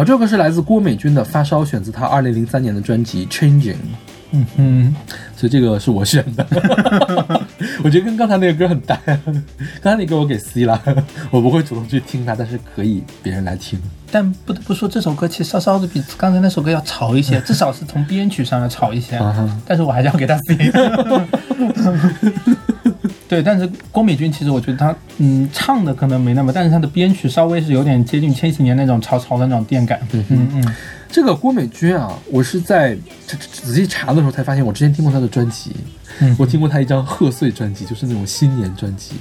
[0.09, 3.75] 这首歌是来自郭美君的《发烧》，选自她二零零三年的专辑《Changing》。
[4.31, 4.95] 嗯哼，
[5.37, 6.47] 所以这个是我选的，
[7.85, 8.99] 我觉得跟刚才那个歌很搭。
[9.83, 10.83] 刚才那歌我给 C 了，
[11.31, 13.79] 我不会主动去听它，但是可以别人来听。
[14.11, 19.21] 但不得不说，这首歌其实稍稍的比刚才那首歌要潮一些， 至少是从编曲上要潮一些。
[19.67, 20.57] 但是我还是要给他 C。
[23.29, 30.01] 对，但是郭美君其实我觉得她嗯唱的可能没那么，但是她的编曲稍微是有点接近千禧年那种潮潮的那种电感。
[30.12, 30.74] 嗯嗯嗯
[31.11, 32.95] 这个郭美君啊，我是在
[33.26, 35.72] 仔仔细查的时候才发现，我之前听过她的专辑，
[36.20, 39.14] 嗯我听过她一张贺岁专辑，就是那种新年专辑，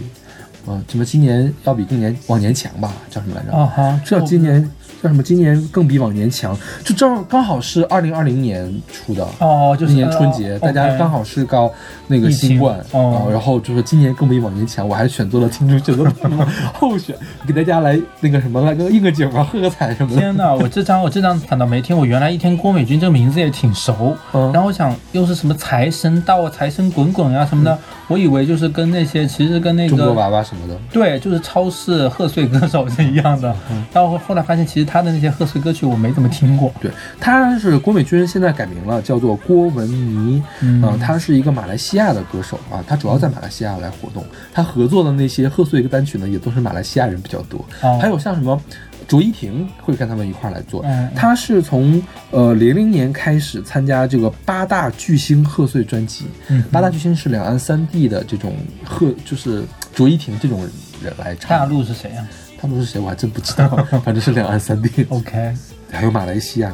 [0.66, 3.58] 啊，什么今年要比更年往年强吧，叫什么来着？
[3.58, 4.70] 啊哈，这叫今年
[5.02, 5.22] 叫什么？
[5.22, 9.28] 今年更比往年强，就正刚好是二零二零年出的。
[9.40, 11.72] 哦，就是今年春节，呃大家刚好是告
[12.08, 20.22] 那个新冠哦啊，然后就是今年更比往年强，我还选择了听众选择了什么候选，给大家来那个什么来个应个景吧，喝个彩什么的。
[20.22, 27.78] 天呐，我这张我这张反倒没听，我原来一听郭美君这个名字也挺熟，嗯然后我想又是什么财神到啊、财神滚滚啊什么的，
[28.08, 33.54] 我以为就是跟那些其实跟那个中国娃娃什么的，对，就是超市贺岁歌手是一样的。
[33.70, 36.72] 嗯然后后来发现，其实他的那些贺岁歌曲我没怎么听过。
[36.80, 40.42] 对，他是郭美君，现在改名了，叫做郭文妮。
[40.62, 44.24] 嗯啊，他是一个马来西亚的歌手啊，他主要在马来西亚来活动。
[44.54, 47.66] 他合作的那些贺岁单曲呢，也都是马来西亚人比较多。
[47.82, 48.60] 哦还有像什么
[49.08, 50.82] 卓依婷会跟他们一块儿来做。
[50.84, 52.02] 嗯他是从
[52.32, 56.26] 呃零零年开始参加这个八大巨星贺岁专辑。
[56.50, 58.54] 嗯八大巨星是两岸三地的这种
[58.84, 60.62] 贺，就是卓依婷这种
[61.02, 61.50] 人来唱。
[61.50, 62.28] 大陆是谁啊
[62.62, 63.70] 大陆是谁我还真不知道，
[64.04, 65.54] 反正是两岸三地，？OK。
[65.92, 66.74] 还有马来西亚。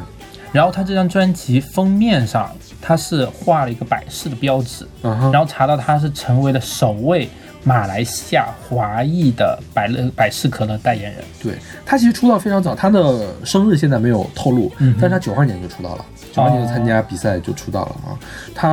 [0.50, 7.28] 然后他这张专辑封面上，他是画了一个百事的标志，然后查到他是成为了首位
[7.64, 11.24] 马来西亚华裔的百乐百事可乐代言人。
[11.42, 11.54] 对
[11.84, 18.18] 他其实出道非常早，他的生日现在没有透露，嗯但是他九二年就出道了，九二年就哦参加比赛就出道了啊。
[18.54, 18.70] 他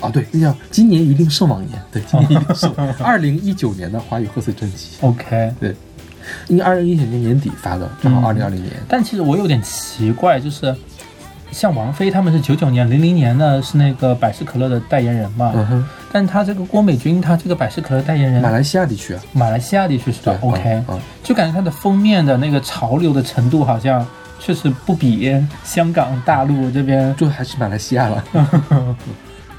[0.00, 2.74] 啊对，那叫今年一定胜往年，对，今年一定胜。
[3.02, 5.74] 二零一九年的华语贺岁专辑，OK，对，
[6.48, 8.72] 应该二零一九年年底发的，正好嗯二零二零年。
[8.88, 10.74] 但其实我有点奇怪，就是
[11.52, 20.82] 像王菲他们是九九年、零零年呢是那个百事可乐的代言人嘛，嗯哼，但他这个郭美君，他这个百事可乐代言人，马来西亚地区啊，马来西亚地区是吧对？OK，、
[21.22, 24.06] 就感觉它的封面的那个潮流的程度好像
[24.38, 25.30] 确实不比
[25.64, 27.14] 香港、大陆这边。
[27.16, 28.24] 就还是马来西亚了。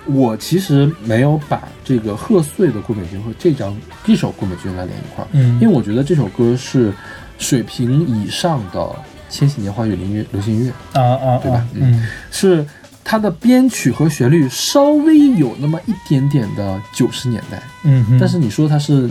[0.08, 6.92] 我其实没有把这个贺岁的郭美君和这张这首郭美君来连一块儿，嗯因为我觉得这首歌是
[7.38, 8.90] 水平以上的
[9.32, 11.58] 千禧年华语流乐流行音乐，啊啊对吧？
[11.58, 12.64] 啊，嗯是
[13.04, 19.10] 它的编曲和旋律稍微有那么一点点的九十年代，嗯哼，但是你说它是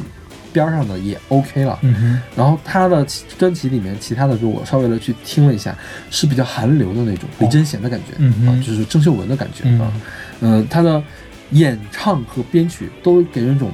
[0.53, 1.79] 边儿上的也 OK 了。
[1.83, 3.05] 嗯哼，然后他的
[3.37, 5.77] 专辑里面其他的歌我稍微的去听了一下，
[6.11, 9.81] 是比较韩流的那种李贞贤的感觉，嗯啊，就是郑秀文的感觉嗯。
[9.81, 9.93] 啊，
[10.41, 11.03] 嗯、他的
[11.51, 13.71] 演唱和编曲都给人一种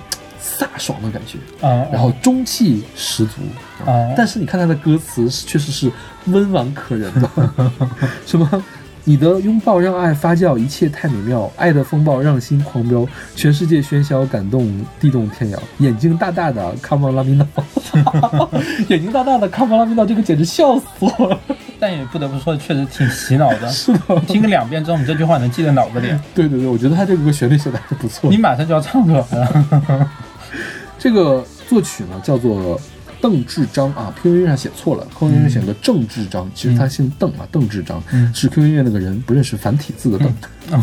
[0.58, 3.40] 飒爽的感觉，啊，然后中气十足
[3.84, 5.90] 啊但是你看他的歌词确实是
[6.26, 7.30] 温婉可人的，
[8.24, 8.64] 什么。
[9.08, 11.48] 你的拥抱让爱发酵，一切太美妙。
[11.54, 13.06] 爱的风暴让心狂飙，
[13.36, 14.68] 全世界喧嚣，感动
[14.98, 15.58] 地动天摇。
[15.78, 18.48] 眼睛大大的，Come on let me know，
[18.90, 21.38] 眼睛大大的，Come on let me know，这个简直笑死我了。
[21.78, 23.68] 但也不得不说，确实挺洗脑的。
[23.70, 28.36] 是的，听个两遍之后，你这句话能记在脑子里，对对对，我觉得他这个歌旋律写的还是不错你。
[28.36, 30.10] 马上就要唱出来了。
[30.98, 32.80] 这个作曲呢叫做
[33.20, 40.28] 邓志章啊，QQ 音乐上写错了，QQ 音乐写了个郑志章，其实他姓邓啊，邓志章嗯是 QQ 音乐那个人不认识繁体字的邓，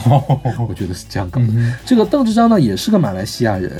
[0.10, 1.48] 哦 我觉得是这样搞的。
[1.52, 3.72] 嗯这个邓志章呢也是个马来西亚人，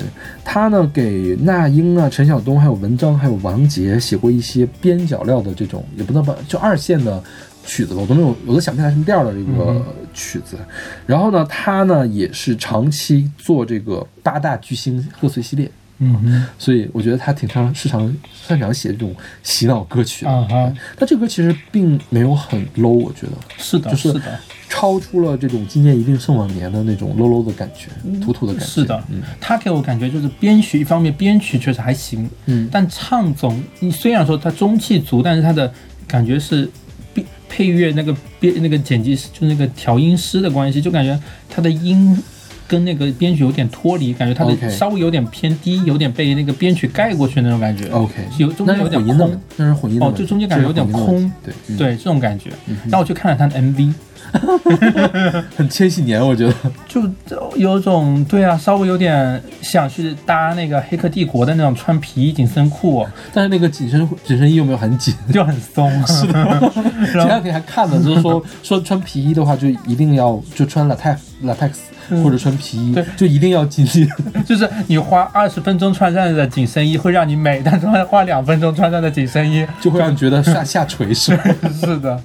[0.46, 7.22] 他呢给那英啊、陈晓东、还有文章、还有王杰写过一些边角料的这种，也不能把就二线的
[7.66, 9.84] 曲子吧，我都没有，我都想不起来什么调的这个
[10.14, 10.58] 曲子。
[11.08, 15.70] 然后呢，他呢也是长期做这个八大巨星贺岁系列。
[16.00, 20.32] 嗯哼，所以我觉得他挺擅市场擅长写这种洗脑歌曲的。
[20.32, 20.74] 啊哈。
[20.98, 23.34] 但这个歌其实并没有很 low，我觉得。
[23.58, 24.22] 是的，就是的，
[24.68, 27.90] 超出了这种今年一定胜往年的那种 low low 的感觉，
[28.20, 28.68] 土土的感觉。
[28.68, 29.02] 是的。
[29.10, 32.68] 嗯，他给我感觉就是编曲一方面编曲确实还行，嗯。
[32.72, 35.72] 但唱总你虽然说他中气足，但是他的
[36.08, 36.70] 感觉是
[37.14, 41.18] 配配乐那个编那个剪辑师就那个调音师的关系，就感觉
[41.50, 42.22] 他的音
[42.74, 47.88] 跟那个编曲有点脱离，感觉它的稍微有点偏低，有点被那个编曲盖过去那种感觉。
[47.90, 52.50] OK，有中间有点空，那是混音的哦就中间感觉有点空，对嗯对这种感觉。
[52.86, 53.94] 然后我去看了他的 MV，
[55.56, 56.54] 很千禧年，我觉得。
[56.90, 57.02] 就
[57.56, 65.14] 有种对啊，稍微有点想去搭那个《黑客帝国》的那种穿皮衣紧身裤， 但是那个紧身紧身衣又没有很紧？
[65.32, 65.92] 就很松。
[66.08, 66.72] 是的，
[67.14, 71.72] 前两天还看了，就是说说穿皮衣的话，就一定要就穿 latex latex
[72.24, 74.08] 或者穿皮衣嗯对，就一定要紧紧。
[74.46, 81.44] 就是你花二十分钟穿上的紧身衣会让你美，但是花两分钟穿上的紧身衣就会让你觉得下 下垂是吧？
[81.80, 82.20] 是的，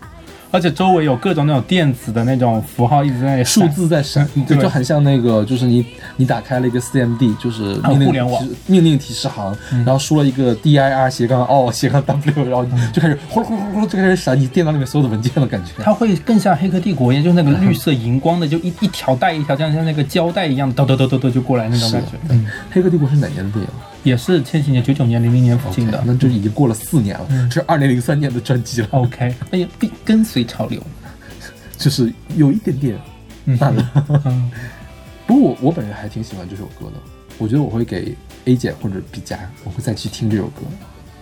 [0.51, 5.85] 而且周围有各种那种电子的那种符号一直在数字在闪，对就很像那个，就是你
[6.17, 8.49] 你打开了一个 CMD，就是命令啊互联网。
[8.67, 15.73] 命令提示行，然后输了一个 dir 斜杠 o 斜杠 w，然后就开始呼噜呼噜呼噜就开始闪你电脑里面所有的文件了，感觉。
[15.83, 22.13] 它会更像《黑客帝国》一样，就是那个绿色荧光的，就一一条带一条，像像那个胶带一样，抖抖抖抖抖就过来那种感觉。
[22.31, 23.69] 嗯，黑客帝国是哪年的电影
[24.03, 26.03] 也是千禧年、九九年、零零年附近的。
[26.07, 30.83] 那就已经过了四年了，这是二零零三年的专辑了，OK，哎呀，并跟随潮流。
[31.77, 32.99] 就是有一点点
[33.45, 34.07] 慢了。
[34.25, 34.51] 嗯，
[35.27, 37.01] 不过我我本人还挺喜欢这首歌的，
[37.39, 38.17] 我觉得我会给
[38.47, 40.63] A 姐或者 B 加，我会再去听这首歌，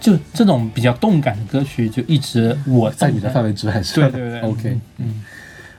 [0.01, 4.01] 就这种比较动感的歌曲，就一直我在你的范围之外是？
[4.01, 5.23] 对对对 OK 嗯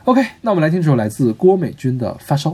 [0.03, 2.52] OK，那我们来听这首来自郭美君的《发烧》。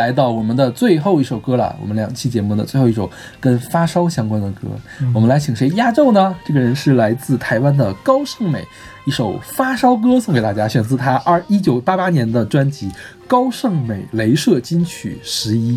[0.00, 3.08] 来到我们的最后一首歌了，我们两期节目的最后一首
[3.38, 4.68] 跟发烧相关的歌，
[5.12, 6.34] 我们来请谁压轴呢？
[6.42, 8.64] 这个人是来自台湾的高胜美，
[9.04, 12.88] 一首发烧歌送给大家，选自他二一九八八年的专辑
[13.28, 15.76] 《高胜美镭射金曲十一》。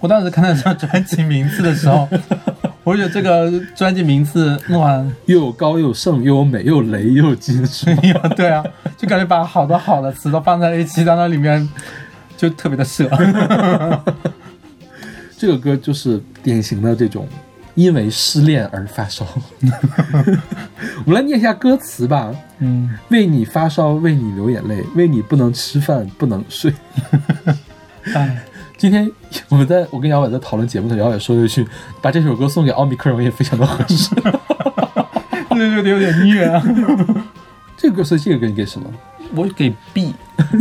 [0.00, 2.06] 我当时看到这张专辑名字的时候，
[2.84, 7.86] 我觉得这个专辑名字哇，又有高又有盛，又有美又有雷又有金属。
[8.36, 8.62] 对啊，
[8.98, 11.66] 就感觉把好多好的词都放在一起，在那里面
[12.42, 13.08] 就特别的色。
[15.38, 17.28] 这个歌就是典型的这种
[17.76, 19.24] 因为失恋而发烧。
[21.06, 22.34] 我们来念一下歌词吧。
[22.58, 26.74] 嗯，为你发烧，为你流眼泪，为你不能吃饭，不能睡。
[28.12, 28.42] 哎，
[28.76, 29.08] 今天
[29.48, 31.64] 我们在我跟姚伟在讨论节目的时候，姚伟说了一句
[32.02, 34.12] ：“把这首歌送给奥密克戎也非常的合适。
[35.50, 36.60] 对对对有点虐啊。”
[37.78, 38.92] 这个歌是这个歌你给什么？
[39.32, 40.12] 我给 B，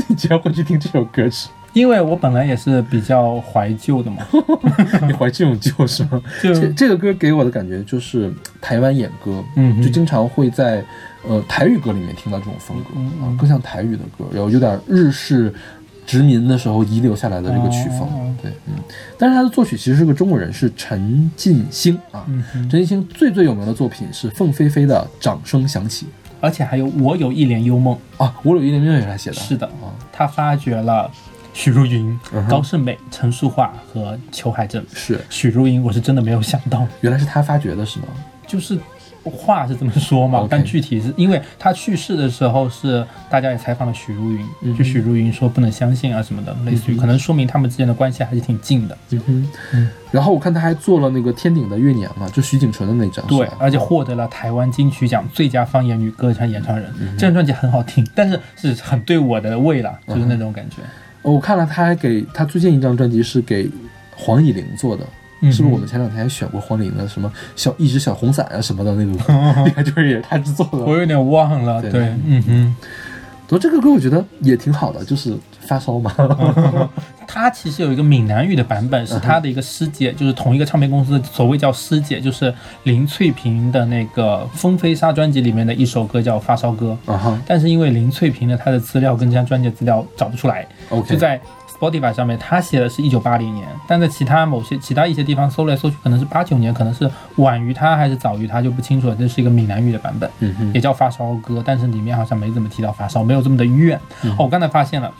[0.08, 1.50] 你居然会去听这首歌曲？
[1.74, 4.26] 因为我本来也是比较怀旧的嘛，
[5.08, 6.22] 你怀这种旧是吗？
[6.42, 10.84] 就这这个歌给我的感觉就是台湾演歌，嗯就经常会在
[11.28, 15.54] 呃台语歌里面听到这种风格嗯啊，更像台语的歌，然后有点日式
[16.06, 18.36] 殖民的时候遗留下来的这个曲风，哦。
[18.42, 18.74] 对，嗯。
[19.18, 22.26] 但是他的作曲其实是个中国人，是陈进兴啊。
[22.28, 26.08] 嗯陈进兴最最有名的作品是凤飞飞的《掌声响起。
[26.42, 31.10] 而且还有我有一帘幽梦，》啊，我有一帘幽梦也是他写的，是的啊，他发掘了
[31.54, 34.84] 许茹芸、嗯高胜美、陈淑桦和裘海正。
[34.94, 38.08] 是许茹芸，我是真的没有想到，原来是他发掘的是吗？
[38.48, 38.78] 就是
[39.24, 48.98] 话是这么说嘛但具体是因为他去世的时候是大家也采访了许茹芸，嗯就许茹芸说不能相信啊什么的，类似于可能说明他们之间的关系还是挺近的。
[49.12, 56.92] 嗯哼，然后我看他还做了那个《天顶的月娘》嘛，就徐景纯的那张，对，而且获得了台湾金曲奖最佳方言女歌唱演唱人。
[57.16, 60.78] 这张专辑很好听，但是是很对我的胃了，就是那种感觉。
[60.82, 60.86] 哦
[61.22, 63.70] 我看了他还给他最近一张专辑是给
[64.16, 65.04] 黄以玲做的。
[65.44, 69.34] 嗯是不是我们前两天还选过黄以玲的什么小一只小红伞啊什么的那个歌，
[69.66, 70.78] 应该就是也是他制作的。
[70.86, 72.76] 我有点忘了，对对，嗯哼。
[73.52, 76.10] 不过这个歌我觉得也挺好的，就是发烧嘛。
[77.28, 82.54] 它其实有一个闽南语的版本，是他的一个师姐，就是同一个唱片公司的所谓叫师姐，就是
[82.84, 86.98] 林翠萍的那个《风飞沙》专辑里面的一首歌叫《发烧歌》。
[87.46, 90.66] 但是因为林翠萍的她的资料跟这张专辑的资料找不出来
[91.06, 91.38] 就在
[91.82, 99.16] Spotify 上面，他写的是一九八零年，但在其他某些其他一些地方搜来搜去，可能是八九年，可能是晚于他还是早于他就不清楚了。
[99.16, 104.00] 这是一个闽南语的版本，嗯哼，也叫发烧歌，但是里面好像没怎么提到发烧，没有这么的怨。
[104.22, 105.12] 嗯哦，我刚才发现了，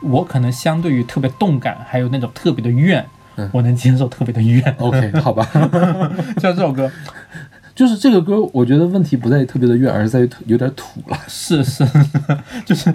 [0.00, 3.06] 我可能相对于特别动感，还有那种特别的怨，
[3.36, 4.74] 嗯我能接受特别的怨。
[4.78, 5.46] OK，好吧，
[6.42, 6.90] 像这首歌，
[7.80, 11.16] 就是这个歌，我觉得问题不在于特别的怨，而是在于有点土了。
[11.26, 11.82] 是 是，
[12.66, 12.92] 就是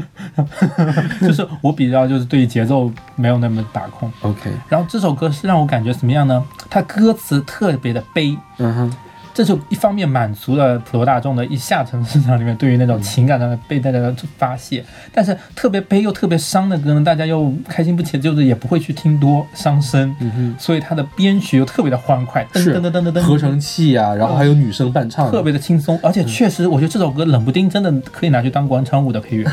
[1.21, 4.13] 就是我比较就是对节奏没有那么把控。
[4.21, 6.45] OK，然后这首歌是让我感觉什么样呢？
[6.69, 8.93] 它歌词特别的悲，嗯哼，
[9.35, 14.81] 这就一方面满足了普罗大众的一下层市场里面对于那种情感上的被大家的发泄，
[15.11, 20.15] 但是特别悲又特别伤的歌呢，大家又开心不起，就是也不会去听多伤身，
[20.57, 29.45] 所以它的编曲又特别的欢快，噔噔噔噔噔噔，合成器啊、然后还有女生伴唱，特别的轻松，而且确实我觉得这首歌冷不丁真的可以拿去当广场舞的配乐。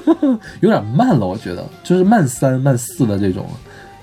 [0.60, 3.44] 有点慢了，我觉得就是慢三慢四的这种，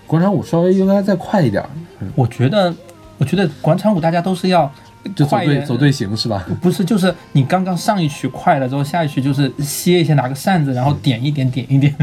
[0.06, 1.70] 广场舞稍微应该再快一点儿，
[2.14, 2.74] 我觉得，
[3.18, 4.72] 我觉得广场舞大家都是要
[5.16, 6.46] 就走队走队形是吧？
[6.62, 11.94] 不是，就是你刚刚上一曲快了之后，下一曲就是歇一下，拿个扇子，然后点一点，点一点。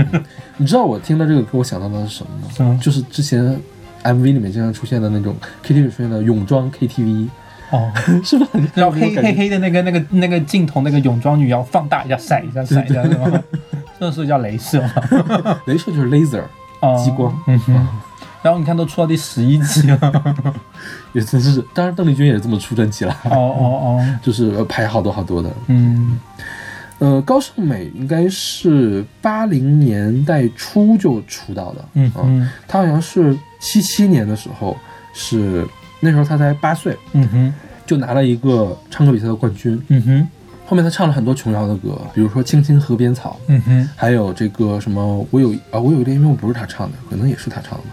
[0.57, 2.81] 你知道我听到这个歌，我想到的是什么吗？
[2.83, 3.43] 就是之前
[4.05, 5.35] MV 里面经常出现的那种
[5.65, 7.29] KTV 里出现的泳装 KTV，
[7.70, 7.91] 哦，
[8.23, 8.47] 是吧？
[8.53, 13.43] 你然后黑黑黑的那个那个那个镜头，那个泳装女要放大一下，闪一下，闪一下，是吗？
[13.99, 15.61] 这 是叫镭射吗？
[15.66, 16.43] 镭射就是 laser，
[16.81, 17.89] 哦，激光嗯哼。
[18.43, 20.55] 然后你看，都出到第十一集了。
[21.12, 25.51] 也真是，当然邓丽君也是这么出专辑了，哦哦哦， 就是呃排好多好多的。
[25.69, 26.19] 嗯。
[26.98, 32.48] 呃，高胜美应该是八零年代初就出道的，嗯啊嗯。
[32.69, 34.77] 她好像是七七年的时候，
[35.12, 35.66] 是
[35.98, 37.55] 那时候她才八岁，嗯哼。
[37.85, 39.81] 就拿了一个唱歌比赛的冠军。
[39.89, 40.28] 嗯哼。
[40.64, 43.90] 后面她唱了很多琼瑶的歌，比如说《青青河边草》，嗯哼。
[43.97, 47.85] 还有这个什么，我有啊，我有一点因为不是她唱的，可能也是她唱的。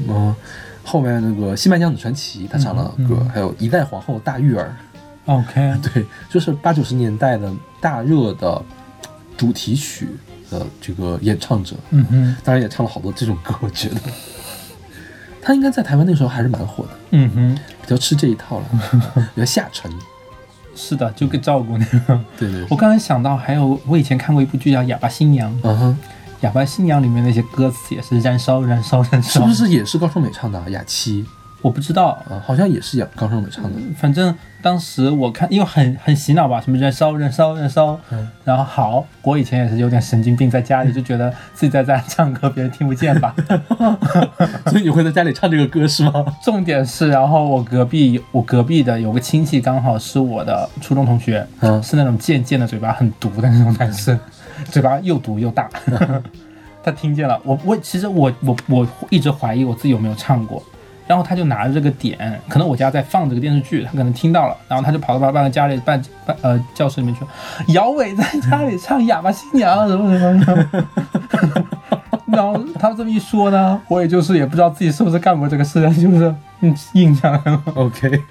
[0.00, 0.36] 什么
[0.82, 3.18] 后面那个《新白娘子传奇》，她唱了歌，嗯。
[3.20, 4.74] 嗯还有一代皇后大玉儿
[5.26, 8.60] ，，OK， 对，就是八九十年代的大热的
[9.36, 10.08] 主题曲
[10.50, 12.36] 的这个演唱者，嗯哼。
[12.42, 13.96] 当然也唱了好多这种歌，我觉得。
[15.42, 18.66] 他应该在台湾那时候还是蛮火的，嗯哼，比较吃这一套了，
[19.34, 19.90] 比较下沉。
[20.76, 22.20] 是的，就给照顾那个。
[22.38, 25.98] 对对，我刚才想到，还有我以前看过一部剧叫《哑巴新娘》，嗯哼，
[26.40, 29.52] 哑巴新娘》里面那些歌词也是燃烧、燃烧、燃烧，是不？
[29.52, 30.64] 是也是高胜美唱的啊？
[30.70, 31.24] 雅七
[31.62, 33.70] 我不知道，啊，好像也是雅高胜美唱的。
[33.98, 43.34] 反正当时我看，因为很很洗脑吧，什么燃烧、燃烧、燃烧，嗯然后好，我以前也是有点神经病，在家里就觉得自己在家唱歌，别人听不见吧。
[44.68, 46.24] 所以你会在家里唱这个歌是吗？
[46.42, 54.18] 重点是，然后我隔壁我隔壁的有个亲戚，刚好是我的初中同学，嗯是那种贱贱的嘴巴很毒的那种男生，
[54.70, 55.68] 嘴巴又毒又大。
[56.82, 60.62] 他听见了，我我其实我我我一直怀疑我自己有没有唱过，
[61.06, 67.20] 然后他就拿着这个点，可能我家在放这个电视剧，他可能听到了，然后他就跑到半个家里半半呃教室里面去，
[67.74, 71.66] 姚伟在家里唱《哑巴新娘》什么什么什么。
[72.32, 77.38] 然后他这么一说呢，我也就是也不知道自己是不是干过这个事，就是嗯印象
[77.74, 78.22] OK，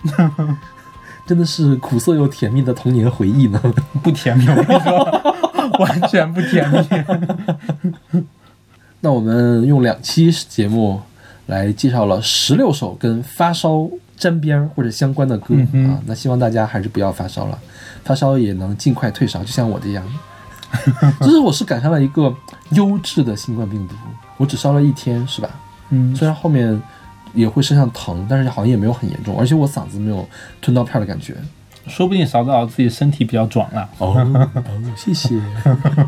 [1.27, 3.61] 真的是苦涩又甜蜜的童年回忆呢。
[4.01, 8.23] 不甜蜜，我跟你说，完全不甜蜜。
[9.01, 11.01] 那我们用两期节目
[11.45, 17.57] 来介绍了十六首跟发烧沾边儿或者相关的歌、嗯啊，那希望大家还是不要发烧了，
[18.03, 20.05] 发烧也能尽快退烧，就像我这样。
[21.21, 22.35] 就是我是赶上了一个
[22.71, 23.95] 优质的新冠病毒，
[24.37, 25.49] 我只烧了一天，是吧？
[25.89, 26.79] 嗯，虽然后面
[27.33, 30.27] 也会身上疼，但是好像也没有很严重，而且我嗓子没有
[30.61, 31.35] 吞刀片的感觉。
[31.88, 33.89] 说不定少早自己身体比较壮啊。
[33.97, 34.14] 哦
[34.56, 35.39] 哦，谢谢。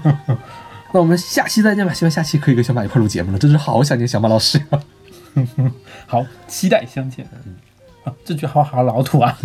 [0.94, 4.80] 那我们下期再见吧，希望下期可以跟小马一块录节目了，真是好想念小马老师呀。
[6.06, 7.26] 好，期待相见。
[8.04, 9.38] 啊，这句好好老土啊。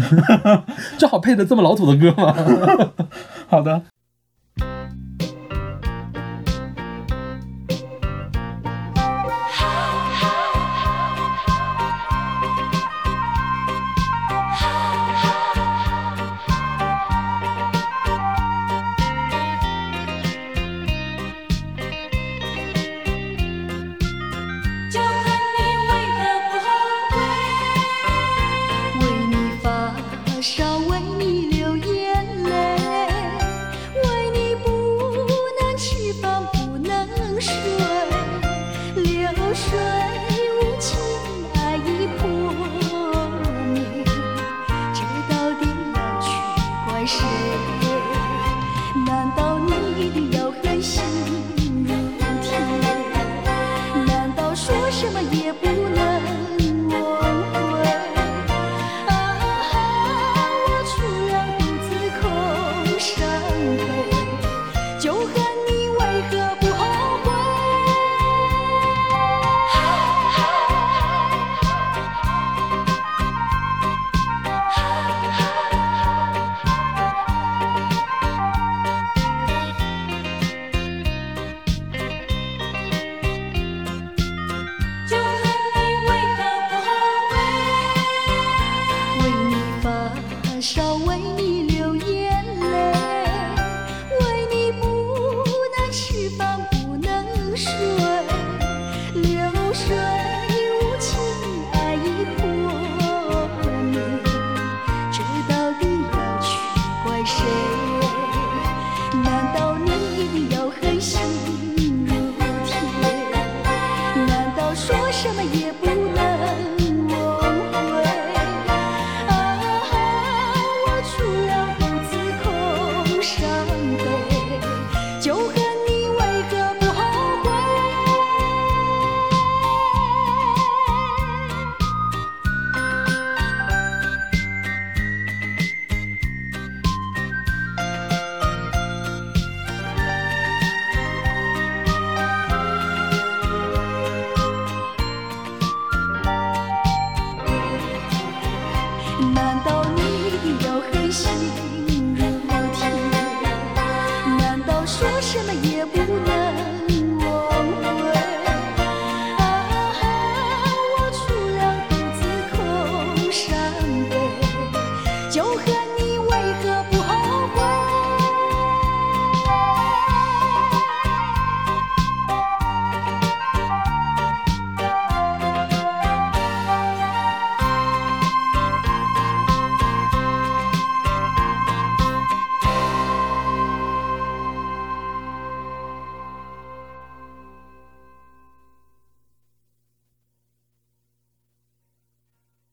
[0.99, 2.35] 这好配的这么老土的歌吗？
[3.49, 3.83] 好的。